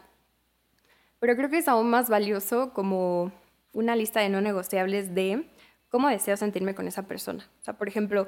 [1.20, 3.32] Pero creo que es aún más valioso como
[3.74, 5.48] una lista de no negociables de
[5.90, 7.48] cómo deseo sentirme con esa persona.
[7.62, 8.28] O sea, por ejemplo,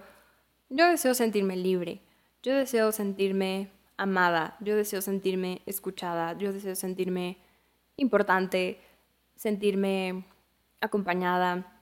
[0.70, 2.02] yo deseo sentirme libre,
[2.42, 7.38] yo deseo sentirme amada, yo deseo sentirme escuchada, yo deseo sentirme
[7.98, 8.80] importante,
[9.36, 10.26] sentirme
[10.82, 11.79] acompañada.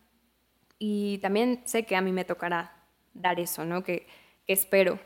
[0.79, 2.73] Y también sé que a mí me tocará
[3.13, 3.83] dar eso, ¿no?
[3.83, 4.07] Que,
[4.47, 4.99] espero.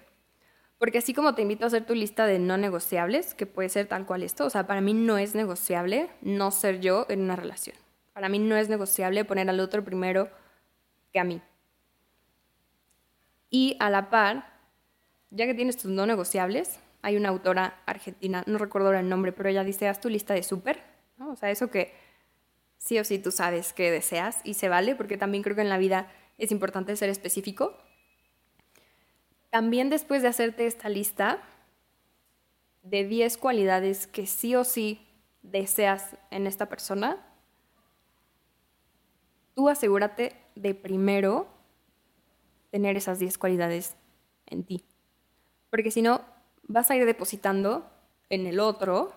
[0.77, 3.87] Porque así como te invito a hacer tu lista de no negociables, que puede ser
[3.87, 7.35] tal cual esto, o sea, para mí no es negociable no ser yo en una
[7.35, 7.75] relación.
[8.13, 10.29] Para mí no es negociable poner al otro primero
[11.11, 11.41] que a mí.
[13.49, 14.53] Y a la par,
[15.29, 19.49] ya que tienes tus no negociables, hay una autora argentina, no recuerdo el nombre, pero
[19.49, 20.81] ella dice, haz tu lista de súper,
[21.17, 21.31] ¿no?
[21.31, 21.93] O sea, eso que
[22.81, 25.69] sí o sí tú sabes que deseas y se vale, porque también creo que en
[25.69, 27.77] la vida es importante ser específico.
[29.51, 31.43] También después de hacerte esta lista
[32.81, 35.07] de 10 cualidades que sí o sí
[35.43, 37.23] deseas en esta persona,
[39.53, 41.47] tú asegúrate de primero
[42.71, 43.95] tener esas 10 cualidades
[44.47, 44.83] en ti.
[45.69, 46.21] Porque si no,
[46.63, 47.87] vas a ir depositando
[48.29, 49.13] en el otro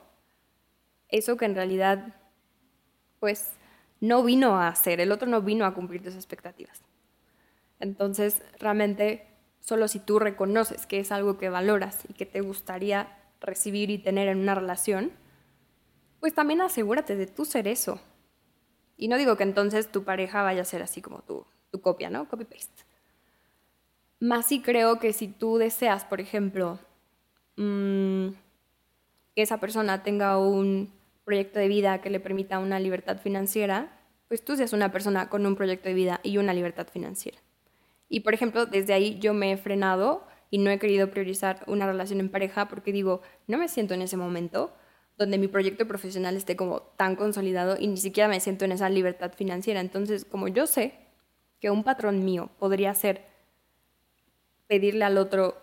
[1.09, 2.15] eso que en realidad,
[3.25, 3.53] pues,
[4.01, 6.83] no vino a hacer, el otro no vino a cumplir tus expectativas.
[7.81, 9.27] Entonces, realmente,
[9.61, 13.97] solo si tú reconoces que es algo que valoras y que te gustaría recibir y
[13.97, 15.11] tener en una relación,
[16.21, 17.99] pues también asegúrate de tú ser eso.
[18.99, 22.11] Y no digo que entonces tu pareja vaya a ser así como tu, tu copia,
[22.11, 22.29] ¿no?
[22.29, 22.85] Copy-paste.
[24.21, 26.79] Más sí creo que si tú deseas, por ejemplo,
[27.57, 28.29] mm,
[29.35, 30.93] que esa persona tenga un
[31.25, 35.47] proyecto de vida que le permita una libertad financiera, pues tú seas una persona con
[35.47, 37.39] un proyecto de vida y una libertad financiera.
[38.09, 41.87] Y por ejemplo, desde ahí yo me he frenado y no he querido priorizar una
[41.87, 44.73] relación en pareja porque digo, no me siento en ese momento
[45.17, 48.89] donde mi proyecto profesional esté como tan consolidado y ni siquiera me siento en esa
[48.89, 49.81] libertad financiera.
[49.81, 50.95] Entonces, como yo sé
[51.61, 53.25] que un patrón mío podría ser
[54.67, 55.57] pedirle al otro,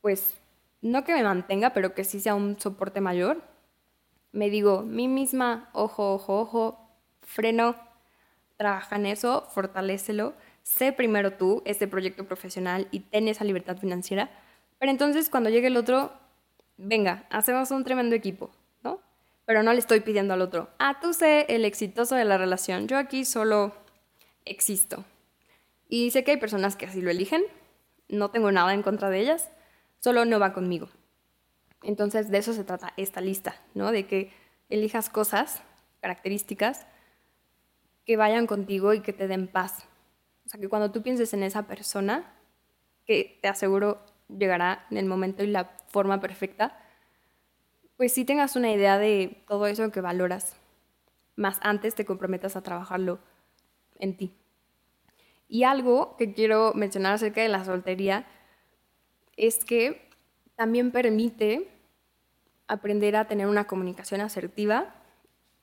[0.00, 0.34] pues,
[0.80, 3.42] no que me mantenga, pero que sí sea un soporte mayor,
[4.32, 6.88] me digo, mí misma, ojo, ojo, ojo,
[7.20, 7.76] freno,
[8.56, 14.30] trabaja en eso, fortalécelo, sé primero tú ese proyecto profesional y ten esa libertad financiera,
[14.78, 16.12] pero entonces cuando llegue el otro,
[16.76, 18.50] venga, hacemos un tremendo equipo,
[18.82, 19.00] ¿no?
[19.44, 22.88] Pero no le estoy pidiendo al otro, ah, tú sé el exitoso de la relación,
[22.88, 23.72] yo aquí solo
[24.44, 25.04] existo.
[25.88, 27.42] Y sé que hay personas que así lo eligen,
[28.08, 29.50] no tengo nada en contra de ellas,
[29.98, 30.88] solo no va conmigo.
[31.82, 33.92] Entonces de eso se trata esta lista, ¿no?
[33.92, 34.32] De que
[34.68, 35.62] elijas cosas,
[36.00, 36.86] características
[38.04, 39.86] que vayan contigo y que te den paz.
[40.46, 42.32] O sea, que cuando tú pienses en esa persona,
[43.06, 46.78] que te aseguro llegará en el momento y la forma perfecta,
[47.96, 50.56] pues sí tengas una idea de todo eso que valoras,
[51.36, 53.18] más antes te comprometas a trabajarlo
[53.98, 54.34] en ti.
[55.48, 58.26] Y algo que quiero mencionar acerca de la soltería
[59.36, 60.08] es que
[60.62, 61.66] también permite
[62.68, 64.94] aprender a tener una comunicación asertiva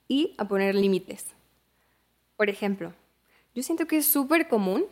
[0.10, 1.28] y a poner límites.
[2.36, 2.92] Por ejemplo,
[3.56, 4.88] yo siento que es súper común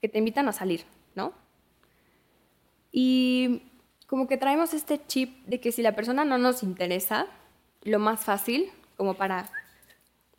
[0.00, 0.82] que te invitan a salir,
[1.14, 1.32] ¿no?
[2.90, 3.62] Y
[4.08, 7.28] como que traemos este chip de que si la persona no nos interesa,
[7.84, 9.48] lo más fácil como para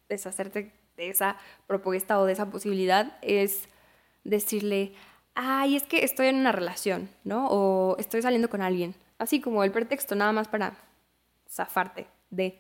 [0.09, 3.69] deshacerte de esa propuesta o de esa posibilidad es
[4.25, 4.95] decirle,
[5.37, 7.47] ay, es que estoy en una relación, ¿no?
[7.47, 8.95] O estoy saliendo con alguien.
[9.19, 10.77] Así como el pretexto, nada más para
[11.47, 12.59] zafarte de...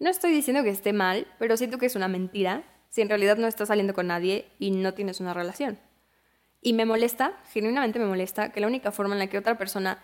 [0.00, 3.36] No estoy diciendo que esté mal, pero siento que es una mentira si en realidad
[3.36, 5.78] no estás saliendo con nadie y no tienes una relación.
[6.60, 10.02] Y me molesta, genuinamente me molesta, que la única forma en la que otra persona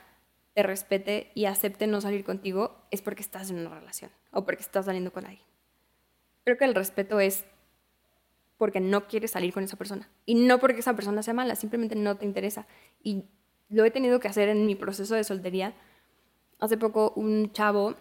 [0.55, 4.63] te respete y acepte no salir contigo es porque estás en una relación o porque
[4.63, 5.47] estás saliendo con alguien.
[6.45, 7.45] Creo que el respeto es
[8.65, 10.09] porque no quieres salir con esa persona.
[10.25, 12.67] Y no porque esa persona sea mala, simplemente no te interesa.
[13.03, 13.25] Y
[13.69, 15.75] lo he tenido que hacer en mi proceso de soltería.
[16.61, 17.95] Hace poco un chavo,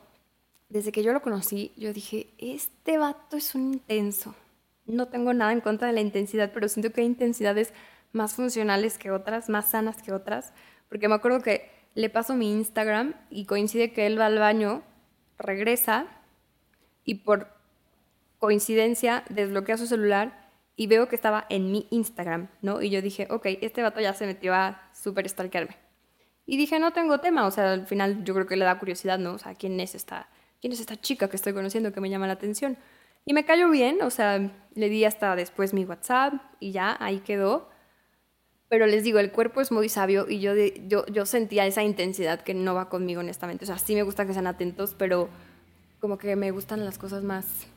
[0.70, 4.36] desde que yo lo conocí, yo dije, este vato es un intenso.
[4.86, 7.74] no tengo nada en contra de la intensidad, pero siento que hay intensidades
[8.14, 10.54] más funcionales que otras, más sanas que otras,
[10.88, 14.82] porque me acuerdo que le paso mi Instagram y coincide que él va al baño,
[15.38, 16.08] regresa
[17.04, 17.50] y por
[18.40, 20.43] coincidencia desbloquea su celular
[20.76, 22.82] y veo que estaba en mi Instagram, ¿no?
[22.82, 25.78] Y yo dije, ok, este vato ya se metió a super stalkearme.
[26.46, 29.20] Y dije, no tengo tema, o sea, al final yo creo que le da curiosidad,
[29.20, 29.34] ¿no?
[29.34, 32.28] O sea, ¿quién es esta, quién es esta chica que estoy conociendo que me llama
[32.28, 32.78] la atención?
[33.26, 37.20] Y me cayó bien, o sea, le di hasta después mi WhatsApp y ya, ahí
[37.20, 37.70] quedó.
[38.68, 40.54] Pero les digo, el cuerpo es muy sabio y yo,
[40.88, 43.64] yo, yo sentía esa intensidad que no va conmigo, honestamente.
[43.64, 45.30] O sea, sí me gusta que sean atentos, pero
[46.00, 47.68] como que me gustan las cosas más,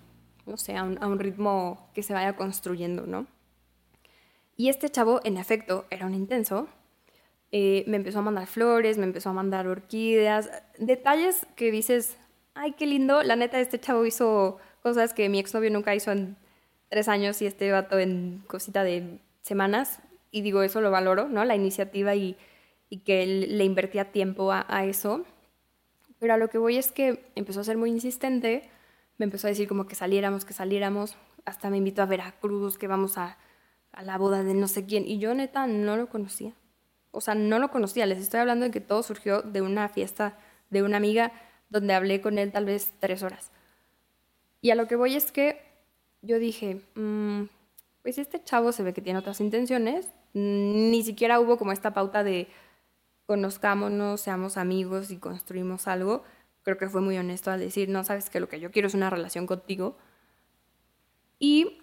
[0.46, 3.26] no sé, a un, ritmo que se vaya construyendo, ¿no?
[4.56, 6.68] Y este chavo, en efecto, era un intenso.
[7.52, 12.16] Eh, me empezó a mandar flores, me empezó a mandar orquídeas, detalles que dices,
[12.54, 13.22] ay, qué lindo.
[13.22, 16.36] La neta, este chavo hizo cosas que mi exnovio nunca hizo en
[16.88, 20.00] tres años y este vato en cosita de semanas.
[20.30, 21.44] Y digo, eso lo valoro, ¿no?
[21.44, 22.36] La iniciativa y,
[22.88, 25.24] y que él le invertía tiempo a, a, eso.
[26.18, 28.70] Pero a lo que voy es que empezó a ser muy insistente,
[29.18, 31.16] me empezó a decir como que saliéramos, que saliéramos.
[31.44, 33.38] Hasta me invitó a Veracruz, que vamos a,
[33.92, 35.06] a la boda de no sé quién.
[35.06, 36.54] Y yo neta no lo conocía
[37.16, 40.36] o sea, no lo conocía, les estoy hablando de que todo surgió de una fiesta
[40.68, 41.32] de una amiga
[41.70, 43.50] donde hablé con él tal vez tres horas.
[44.60, 45.62] Y a lo que voy es que
[46.20, 47.44] yo dije, mmm,
[48.02, 52.22] pues este chavo se ve que tiene otras intenciones, ni siquiera hubo como esta pauta
[52.22, 52.48] de
[53.24, 56.22] conozcámonos, seamos amigos y construimos algo.
[56.66, 58.94] Creo que fue muy honesto al decir, no sabes que lo que yo quiero es
[58.94, 59.96] una relación contigo.
[61.38, 61.78] Y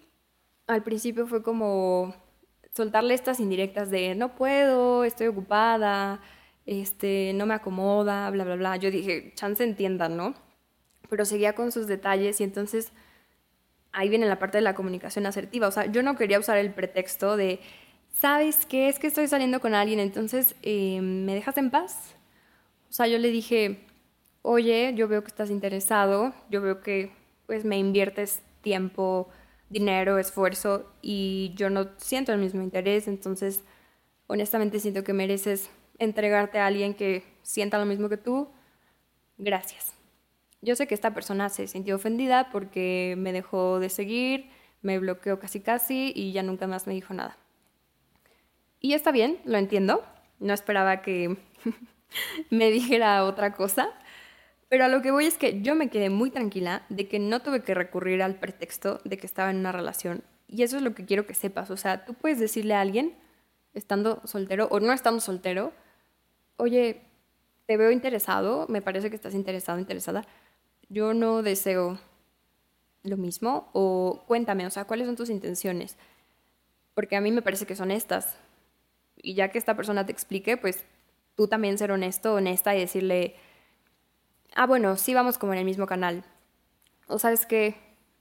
[0.66, 2.14] al principio fue como,
[2.74, 6.20] soltarle estas indirectas de no puedo, estoy ocupada,
[6.66, 8.76] este, no me acomoda, bla, bla, bla.
[8.76, 10.34] Yo dije, chance entiendan, ¿no?
[11.08, 12.92] Pero seguía con sus detalles y entonces
[13.90, 15.66] ahí viene la parte de la comunicación asertiva.
[15.66, 17.58] O sea, yo no quería usar el pretexto de,
[18.12, 18.90] ¿sabes qué?
[18.90, 22.16] Es que estoy saliendo con alguien, entonces, eh, ¿me dejas en paz?
[22.90, 23.86] O sea, yo le dije,
[24.46, 27.10] oye, yo veo que estás interesado, yo veo que
[27.46, 29.30] pues me inviertes tiempo,
[29.70, 33.64] dinero, esfuerzo y yo no siento el mismo interés, entonces
[34.26, 38.50] honestamente siento que mereces entregarte a alguien que sienta lo mismo que tú.
[39.38, 39.94] Gracias.
[40.60, 44.50] Yo sé que esta persona se sintió ofendida porque me dejó de seguir,
[44.82, 47.38] me bloqueó casi casi y ya nunca más me dijo nada.
[48.78, 50.04] Y está bien, lo entiendo.
[50.38, 51.38] No esperaba que
[52.50, 53.88] me dijera otra cosa,
[54.68, 57.40] pero a lo que voy es que yo me quedé muy tranquila de que no
[57.40, 60.24] tuve que recurrir al pretexto de que estaba en una relación.
[60.48, 61.70] Y eso es lo que quiero que sepas.
[61.70, 63.14] O sea, tú puedes decirle a alguien,
[63.74, 65.72] estando soltero o no estando soltero,
[66.56, 67.02] oye,
[67.66, 70.24] te veo interesado, me parece que estás interesado, interesada.
[70.88, 71.98] Yo no deseo
[73.04, 73.68] lo mismo.
[73.72, 75.96] O cuéntame, o sea, ¿cuáles son tus intenciones?
[76.94, 78.36] Porque a mí me parece que son estas.
[79.16, 80.84] Y ya que esta persona te explique, pues
[81.36, 83.36] tú también ser honesto, honesta y decirle
[84.54, 86.24] ah, bueno, sí vamos como en el mismo canal.
[87.06, 87.76] O sabes que,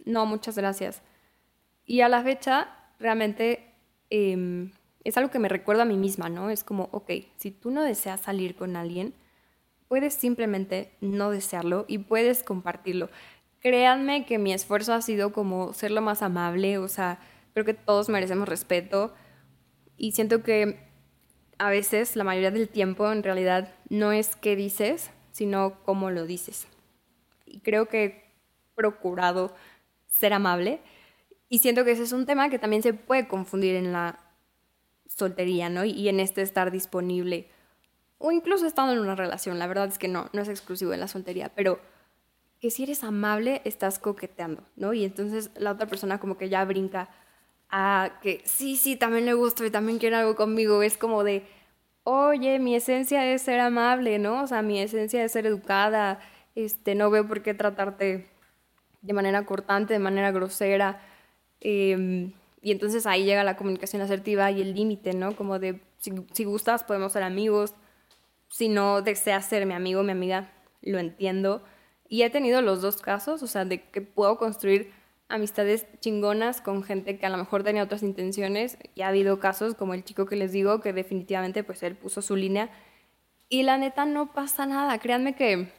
[0.05, 1.01] no, muchas gracias.
[1.85, 2.69] Y a la fecha,
[2.99, 3.73] realmente
[4.09, 4.69] eh,
[5.03, 6.49] es algo que me recuerda a mí misma, ¿no?
[6.49, 9.13] Es como, ok, si tú no deseas salir con alguien,
[9.87, 13.09] puedes simplemente no desearlo y puedes compartirlo.
[13.59, 17.19] Créanme que mi esfuerzo ha sido como ser lo más amable, o sea,
[17.53, 19.13] creo que todos merecemos respeto
[19.97, 20.79] y siento que
[21.59, 26.25] a veces, la mayoría del tiempo, en realidad no es qué dices, sino cómo lo
[26.25, 26.67] dices.
[27.45, 28.23] Y creo que he
[28.75, 29.53] procurado
[30.07, 30.79] ser amable
[31.49, 34.19] y siento que ese es un tema que también se puede confundir en la
[35.07, 35.83] soltería, ¿no?
[35.83, 37.49] Y en este estar disponible
[38.17, 39.59] o incluso estando en una relación.
[39.59, 41.79] La verdad es que no, no es exclusivo en la soltería, pero
[42.61, 44.93] que si eres amable estás coqueteando, ¿no?
[44.93, 47.09] Y entonces la otra persona como que ya brinca
[47.69, 50.81] a que sí, sí, también le gusto y también quiere algo conmigo.
[50.83, 51.45] Es como de,
[52.03, 54.43] oye, mi esencia es ser amable, ¿no?
[54.43, 56.19] O sea, mi esencia es ser educada,
[56.55, 58.27] este, no veo por qué tratarte
[59.01, 61.01] de manera cortante, de manera grosera.
[61.61, 65.36] Em, y entonces ahí llega la comunicación asertiva y el límite, ¿no?
[65.36, 67.75] Como de, si, si, gustas, podemos ser amigos.
[68.49, 70.51] Si no deseas ser mi amigo, mi amiga,
[70.82, 71.63] lo entiendo.
[72.07, 74.91] Y he tenido los dos casos, o sea, de que puedo construir
[75.34, 78.77] amistades chingonas con gente que a lo mejor tenía otras intenciones.
[78.95, 82.21] Y ha habido casos como el chico que les digo que definitivamente pues él puso
[82.21, 82.69] su línea.
[83.49, 85.69] Y la neta no pasa nada, créanme que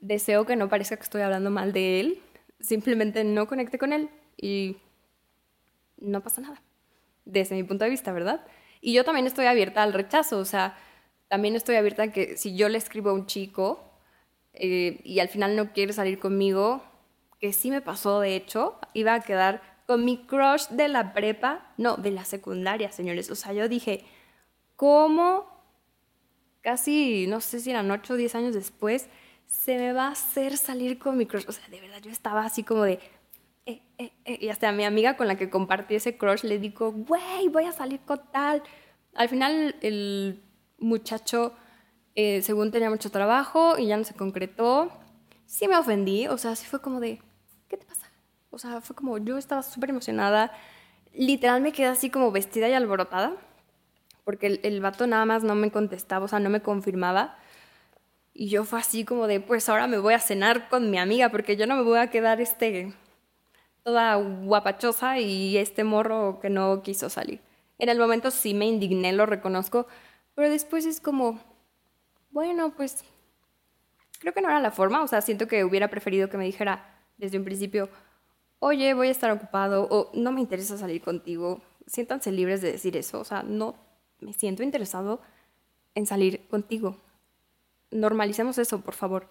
[0.00, 2.22] deseo que no parezca que estoy hablando mal de él,
[2.58, 4.78] simplemente no conecte con él y
[5.98, 6.62] no pasa nada,
[7.24, 8.46] desde mi punto de vista, ¿verdad?
[8.80, 10.76] Y yo también estoy abierta al rechazo, o sea,
[11.28, 13.84] también estoy abierta a que si yo le escribo a un chico
[14.54, 16.82] eh, y al final no quiere salir conmigo,
[17.40, 21.72] que sí me pasó, de hecho, iba a quedar con mi crush de la prepa,
[21.76, 23.30] no, de la secundaria, señores.
[23.30, 24.04] O sea, yo dije,
[24.76, 25.46] ¿cómo
[26.60, 29.08] casi, no sé si eran 8 o 10 años después,
[29.46, 31.46] se me va a hacer salir con mi crush?
[31.48, 33.00] O sea, de verdad, yo estaba así como de,
[33.66, 34.38] eh, eh, eh.
[34.40, 37.64] y hasta a mi amiga con la que compartí ese crush le digo, güey, voy
[37.64, 38.62] a salir con tal.
[39.14, 40.42] Al final el
[40.78, 41.54] muchacho,
[42.14, 44.92] según tenía mucho trabajo y ya no se concretó,
[45.46, 47.20] sí me ofendí, o sea, sí fue como de,
[47.70, 48.10] ¿qué te pasa?
[48.50, 50.52] O sea, fue como, yo estaba súper emocionada,
[51.14, 53.32] literal me quedé así como vestida y alborotada,
[54.24, 57.38] porque el, el vato nada más no me contestaba, o sea, no me confirmaba.
[58.34, 61.30] Y yo fue así como de, pues ahora me voy a cenar con mi amiga,
[61.30, 62.92] porque yo no me voy a quedar este,
[63.82, 67.40] toda guapachosa y este morro que no quiso salir.
[67.78, 69.86] En el momento sí me indigné, lo reconozco,
[70.34, 71.40] pero después es como,
[72.30, 73.04] bueno, pues
[74.20, 76.99] creo que no era la forma, o sea, siento que hubiera preferido que me dijera
[77.20, 77.88] desde un principio,
[78.58, 81.60] oye, voy a estar ocupado o no me interesa salir contigo.
[81.86, 83.76] Siéntanse libres de decir eso, o sea, no
[84.20, 85.20] me siento interesado
[85.94, 86.96] en salir contigo.
[87.90, 89.28] Normalicemos eso, por favor.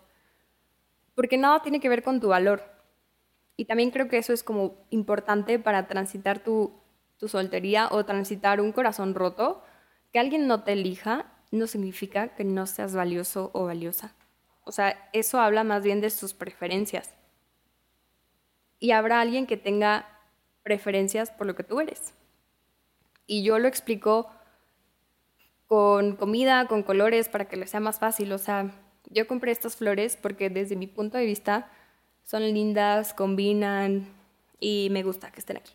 [1.16, 2.64] Porque nada tiene que ver con tu valor.
[3.56, 6.74] Y también creo que eso es como importante para transitar tu,
[7.18, 9.62] tu soltería o transitar un corazón roto.
[10.12, 14.16] Que alguien no te elija no significa que no seas valioso o valiosa.
[14.64, 17.14] O sea, eso habla más bien de sus preferencias.
[18.80, 20.08] Y habrá alguien que tenga
[20.64, 22.14] preferencias por lo que tú eres.
[23.28, 24.30] Y yo lo explico
[25.68, 28.32] con comida, con colores, para que les sea más fácil.
[28.32, 28.72] O sea,
[29.10, 31.72] yo compré estas flores porque desde mi punto de vista
[32.24, 34.08] son lindas, combinan
[34.60, 35.74] y me gusta que estén aquí.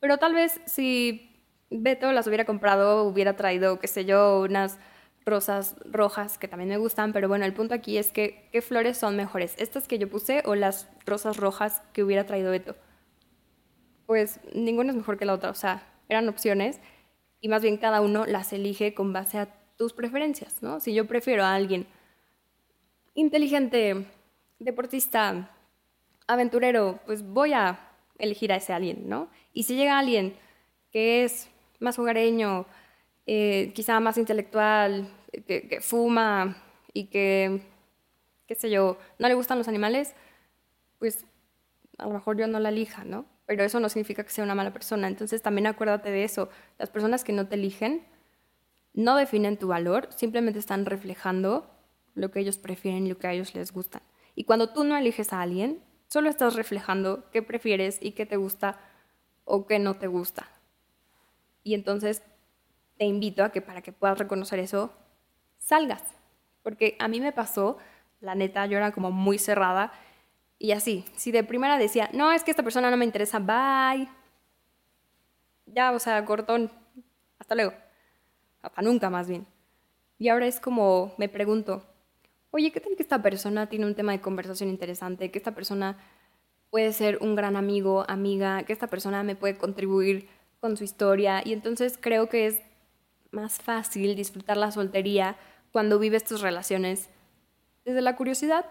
[0.00, 1.30] Pero tal vez si
[1.70, 4.78] Beto las hubiera comprado, hubiera traído, qué sé yo, unas
[5.26, 8.98] rosas rojas que también me gustan, pero bueno, el punto aquí es que qué flores
[8.98, 12.76] son mejores, estas que yo puse o las rosas rojas que hubiera traído Beto.
[14.06, 16.80] Pues ninguna es mejor que la otra, o sea, eran opciones
[17.40, 20.80] y más bien cada uno las elige con base a tus preferencias, ¿no?
[20.80, 21.86] Si yo prefiero a alguien
[23.14, 24.06] inteligente,
[24.58, 25.50] deportista,
[26.26, 27.80] aventurero, pues voy a
[28.18, 29.28] elegir a ese alguien, ¿no?
[29.52, 30.36] Y si llega alguien
[30.90, 31.48] que es
[31.80, 32.66] más hogareño,
[33.26, 35.08] eh, quizá más intelectual,
[35.46, 36.56] que, fuma
[36.92, 37.62] y que,
[38.46, 40.14] qué sé yo, no le gustan los animales,
[40.98, 41.24] pues
[41.98, 43.26] a lo mejor yo no la elija, ¿no?
[43.46, 45.08] Pero eso no significa que sea una mala persona.
[45.08, 46.48] Entonces también acuérdate de eso.
[46.78, 48.06] Las personas que no te eligen
[48.94, 51.70] no definen tu valor, simplemente están reflejando
[52.14, 54.02] lo que ellos prefieren y lo que a ellos les gusta.
[54.34, 58.36] Y cuando tú no eliges a alguien, solo estás reflejando qué prefieres y qué te
[58.36, 58.80] gusta
[59.44, 60.48] o qué no te gusta.
[61.62, 62.22] Y entonces
[62.98, 64.92] te invito a que para que puedas reconocer eso,
[65.58, 66.02] salgas.
[66.62, 67.78] Porque a mí me pasó,
[68.20, 69.92] la neta, yo era como muy cerrada
[70.58, 74.08] y así, si de primera decía, no, es que esta persona no me interesa, bye.
[75.66, 76.70] Ya, o sea, cortón,
[77.38, 77.74] hasta luego.
[78.62, 79.46] Hasta nunca más bien.
[80.18, 81.84] Y ahora es como, me pregunto,
[82.50, 85.30] oye, ¿qué tal que esta persona tiene un tema de conversación interesante?
[85.30, 85.98] Que esta persona
[86.70, 90.28] puede ser un gran amigo, amiga, que esta persona me puede contribuir
[90.60, 91.42] con su historia.
[91.44, 92.60] Y entonces creo que es
[93.34, 95.36] más fácil disfrutar la soltería
[95.72, 97.10] cuando vives tus relaciones
[97.84, 98.64] desde la curiosidad.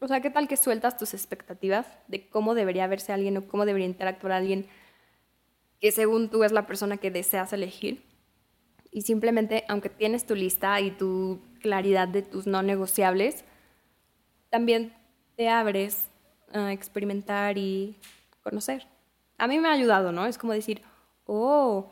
[0.00, 3.64] O sea, ¿qué tal que sueltas tus expectativas de cómo debería verse alguien o cómo
[3.64, 4.66] debería interactuar alguien
[5.80, 8.02] que según tú es la persona que deseas elegir?
[8.90, 13.44] Y simplemente, aunque tienes tu lista y tu claridad de tus no negociables,
[14.50, 14.94] también
[15.36, 16.08] te abres
[16.52, 17.96] a experimentar y
[18.42, 18.86] conocer.
[19.38, 20.26] A mí me ha ayudado, ¿no?
[20.26, 20.82] Es como decir,
[21.26, 21.90] oh,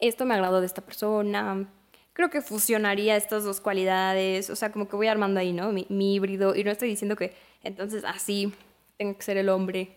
[0.00, 1.68] esto me agradó de esta persona,
[2.12, 5.72] creo que fusionaría estas dos cualidades, o sea, como que voy armando ahí, ¿no?
[5.72, 8.52] Mi, híbrido, y no estoy diciendo que entonces así
[8.98, 9.96] tenga que ser el hombre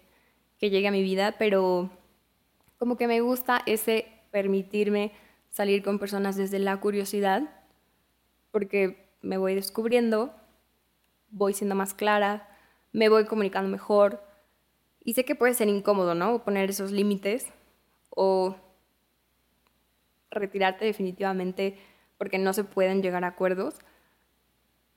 [0.59, 1.89] que llegue a mi vida, pero
[2.77, 5.11] como que me gusta ese permitirme
[5.49, 7.43] salir con personas desde la curiosidad,
[8.51, 10.33] porque me voy descubriendo,
[11.29, 12.47] voy siendo más clara,
[12.91, 14.23] me voy comunicando mejor,
[15.03, 16.43] y sé que puede ser incómodo, ¿no?
[16.43, 17.47] Poner esos límites
[18.09, 18.55] o
[20.33, 21.77] retirarte definitivamente
[22.17, 23.79] porque no se pueden llegar a acuerdos.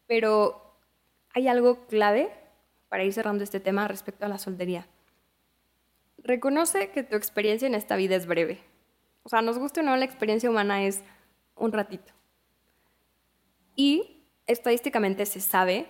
[0.06, 0.74] Pero
[1.34, 2.30] hay algo clave
[2.88, 4.86] para ir cerrando este tema respecto a la soltería.
[6.18, 8.60] Reconoce que tu experiencia en esta vida es breve.
[9.22, 11.02] O sea, nos guste o no, la experiencia humana es
[11.56, 12.12] un ratito.
[13.74, 15.86] Y estadísticamente se sabe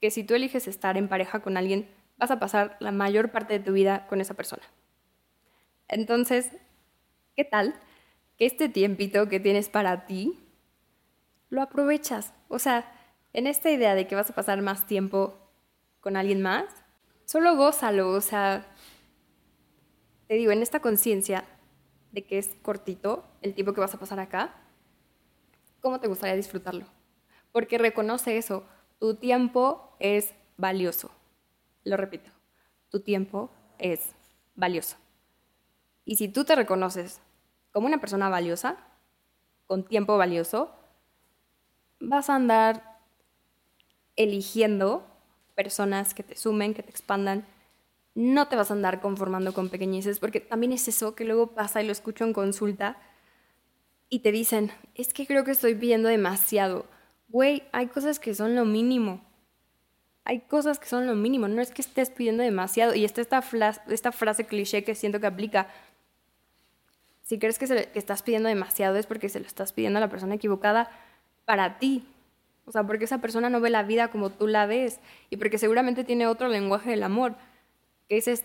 [0.00, 3.58] que si tú eliges estar en pareja con alguien, vas a pasar la mayor parte
[3.58, 4.62] de tu vida con esa persona.
[5.88, 6.52] Entonces,
[7.36, 7.74] ¿qué tal
[8.46, 10.38] este tiempito que tienes para ti,
[11.48, 12.32] lo aprovechas.
[12.48, 12.92] O sea,
[13.32, 15.38] en esta idea de que vas a pasar más tiempo
[16.00, 16.64] con alguien más,
[17.24, 18.66] solo gózalo, o sea,
[20.26, 21.44] te digo, en esta conciencia
[22.10, 24.54] de que es cortito el tiempo que vas a pasar acá,
[25.80, 26.86] ¿cómo te gustaría disfrutarlo?
[27.52, 28.64] Porque reconoce eso,
[28.98, 31.10] tu tiempo es valioso.
[31.84, 32.30] Lo repito,
[32.88, 34.14] tu tiempo es
[34.54, 34.96] valioso.
[36.04, 37.20] Y si tú te reconoces
[37.72, 38.76] como una persona valiosa,
[39.66, 40.74] con tiempo valioso,
[42.00, 43.00] vas a andar
[44.16, 45.06] eligiendo
[45.54, 47.46] personas que te sumen, que te expandan.
[48.14, 51.82] No te vas a andar conformando con pequeñeces, porque también es eso que luego pasa
[51.82, 52.98] y lo escucho en consulta
[54.12, 56.84] y te dicen, es que creo que estoy pidiendo demasiado.
[57.28, 59.24] Güey, hay cosas que son lo mínimo.
[60.24, 61.48] Hay cosas que son lo mínimo.
[61.48, 62.94] No es que estés pidiendo demasiado.
[62.94, 63.42] Y está esta,
[63.88, 65.68] esta frase cliché que siento que aplica.
[67.22, 70.08] Si crees que, que estás pidiendo demasiado es porque se lo estás pidiendo a la
[70.08, 70.90] persona equivocada
[71.44, 72.06] para ti.
[72.64, 75.00] O sea, porque esa persona no ve la vida como tú la ves
[75.30, 77.34] y porque seguramente tiene otro lenguaje del amor,
[78.08, 78.44] que ese es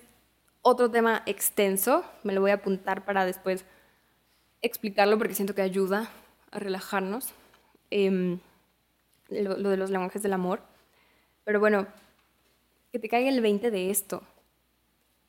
[0.62, 3.64] otro tema extenso, me lo voy a apuntar para después
[4.62, 6.10] explicarlo porque siento que ayuda
[6.52, 7.34] a relajarnos,
[7.90, 8.40] em,
[9.30, 10.62] lo, de los lenguajes del amor.
[11.44, 11.88] Pero bueno,
[12.92, 14.24] que te caiga el 20 de esto.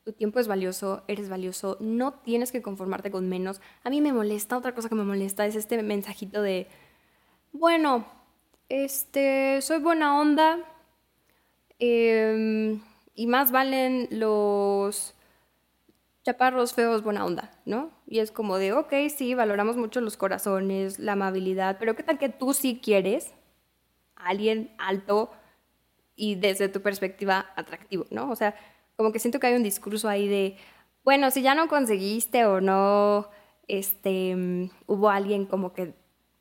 [0.08, 3.60] Tu tiempo es valioso, eres valioso, no tienes que conformarte con menos.
[3.84, 6.66] A mí me molesta, otra cosa que me molesta es este mensajito de,
[7.52, 8.06] bueno,
[8.70, 10.60] este, soy buena onda
[11.78, 12.80] em,
[13.14, 15.14] y más valen los
[16.24, 17.90] chaparros feos buena onda, ¿no?
[18.06, 22.16] Y es como de, ok, sí, valoramos mucho los corazones, la amabilidad, pero ¿qué tal
[22.16, 23.34] que tú sí quieres
[24.16, 25.30] a alguien alto
[26.16, 28.30] y desde tu perspectiva atractivo, ¿no?
[28.30, 28.54] O sea,
[28.98, 30.56] como que siento que hay un discurso ahí de,
[31.04, 33.28] bueno, si ya no conseguiste o no,
[33.68, 35.94] este, mm, hubo alguien como que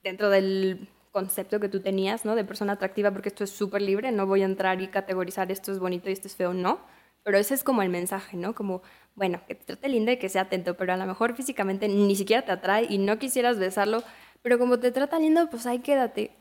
[0.03, 2.33] dentro del concepto que tú tenías, ¿no?
[2.35, 5.71] De persona atractiva, porque esto es súper libre, no voy a entrar y categorizar esto
[5.71, 6.79] es bonito y esto es feo, no.
[7.23, 8.55] Pero ese es como el mensaje, ¿no?
[8.55, 8.81] Como,
[9.13, 12.15] bueno, que te trate linda y que sea atento, pero a lo mejor físicamente ni
[12.15, 14.03] siquiera te atrae y no quisieras besarlo,
[14.41, 16.31] pero como te trata lindo, pues ahí quédate.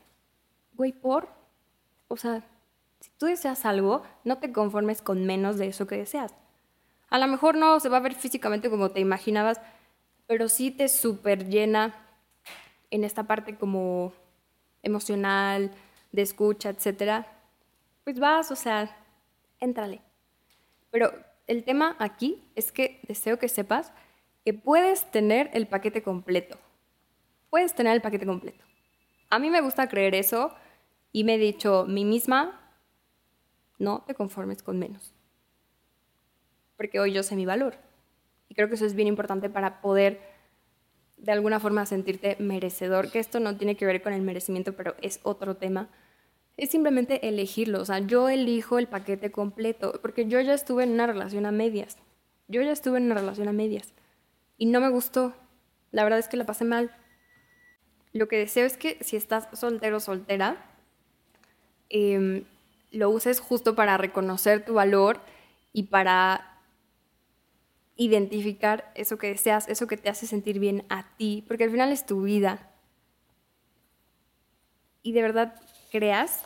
[0.73, 1.29] Güey, por.
[2.07, 2.43] O sea,
[3.17, 6.33] tú deseas algo, no te conformes con menos de eso que deseas.
[7.09, 9.61] A lo mejor no se va a ver físicamente como te imaginabas,
[10.27, 11.95] pero sí te súper llena
[12.91, 14.13] en esta parte como
[14.83, 15.71] emocional,
[16.11, 17.27] de escucha, etcétera,
[18.03, 18.95] pues vas, o sea,
[19.59, 20.01] éntrale.
[20.91, 21.11] Pero
[21.47, 23.91] el tema aquí es que deseo que sepas
[24.45, 26.57] que puedes tener el paquete completo.
[27.49, 28.63] Puedes tener el paquete completo.
[29.29, 30.53] A mí me gusta creer eso
[31.11, 32.66] y me he dicho mí misma,
[33.79, 35.13] no te conformes con menos.
[36.75, 37.75] Porque hoy yo sé mi valor.
[38.49, 40.19] Y creo que eso es bien importante para poder
[41.17, 44.95] de alguna forma sentirte merecedor, que esto no tiene que ver con el merecimiento, pero
[45.01, 45.89] es otro tema,
[46.57, 47.81] es simplemente elegirlo.
[47.81, 51.51] O sea, yo elijo el paquete completo, porque yo ya estuve en una relación a
[51.51, 51.97] medias.
[52.47, 53.93] Yo ya estuve en una relación a medias
[54.57, 55.33] y no me gustó.
[55.91, 56.95] La verdad es que la pasé mal.
[58.13, 60.65] Lo que deseo es que si estás soltero o soltera,
[61.89, 62.45] em,
[62.91, 65.21] lo uses justo para reconocer tu valor
[65.73, 66.57] y para
[67.97, 71.91] identificar eso que deseas, eso que te hace sentir bien a ti, porque al final
[71.91, 72.71] es tu vida.
[75.03, 75.59] Y de verdad
[75.91, 76.43] creas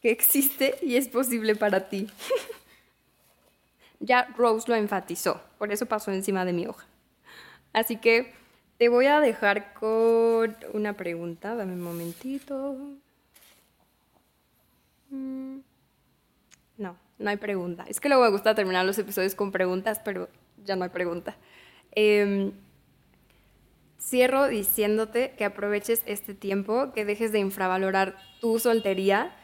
[0.00, 2.08] que existe y es posible para ti.
[4.00, 6.86] ya Rose lo enfatizó, por eso pasó encima de mi hoja.
[7.72, 8.32] Así que
[8.78, 12.76] te voy a dejar con una pregunta, dame un momentito.
[15.10, 15.58] Mm,
[16.76, 17.84] no, no hay pregunta.
[17.88, 20.28] Es que luego me gusta terminar los episodios con preguntas, pero
[20.64, 21.36] ya no hay pregunta.
[21.92, 22.52] Em,
[23.98, 29.36] cierro diciéndote que aproveches este tiempo, que dejes de infravalorar tu soltería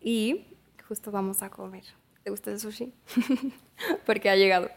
[0.00, 1.84] y justo vamos a comer.
[2.22, 2.92] ¿Te gusta el sushi?
[4.06, 4.70] Porque ha llegado.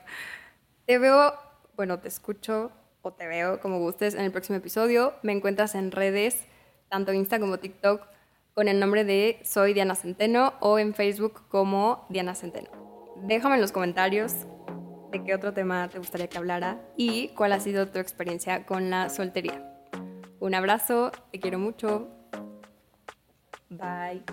[0.85, 1.33] Te veo,
[1.75, 5.13] bueno, te escucho o te veo como gustes en el próximo episodio.
[5.21, 6.45] Me encuentras en redes,
[6.89, 8.05] tanto Insta como TikTok,
[8.57, 12.71] con el nombre de Soy Diana Centeno o en Facebook como Diana Centeno.
[13.17, 14.33] Déjame en los comentarios
[15.11, 18.89] de qué otro tema te gustaría que hablara y cuál ha sido tu experiencia con
[18.89, 19.63] la soltería.
[20.39, 22.07] Un abrazo, te quiero mucho.
[23.69, 24.23] Bye.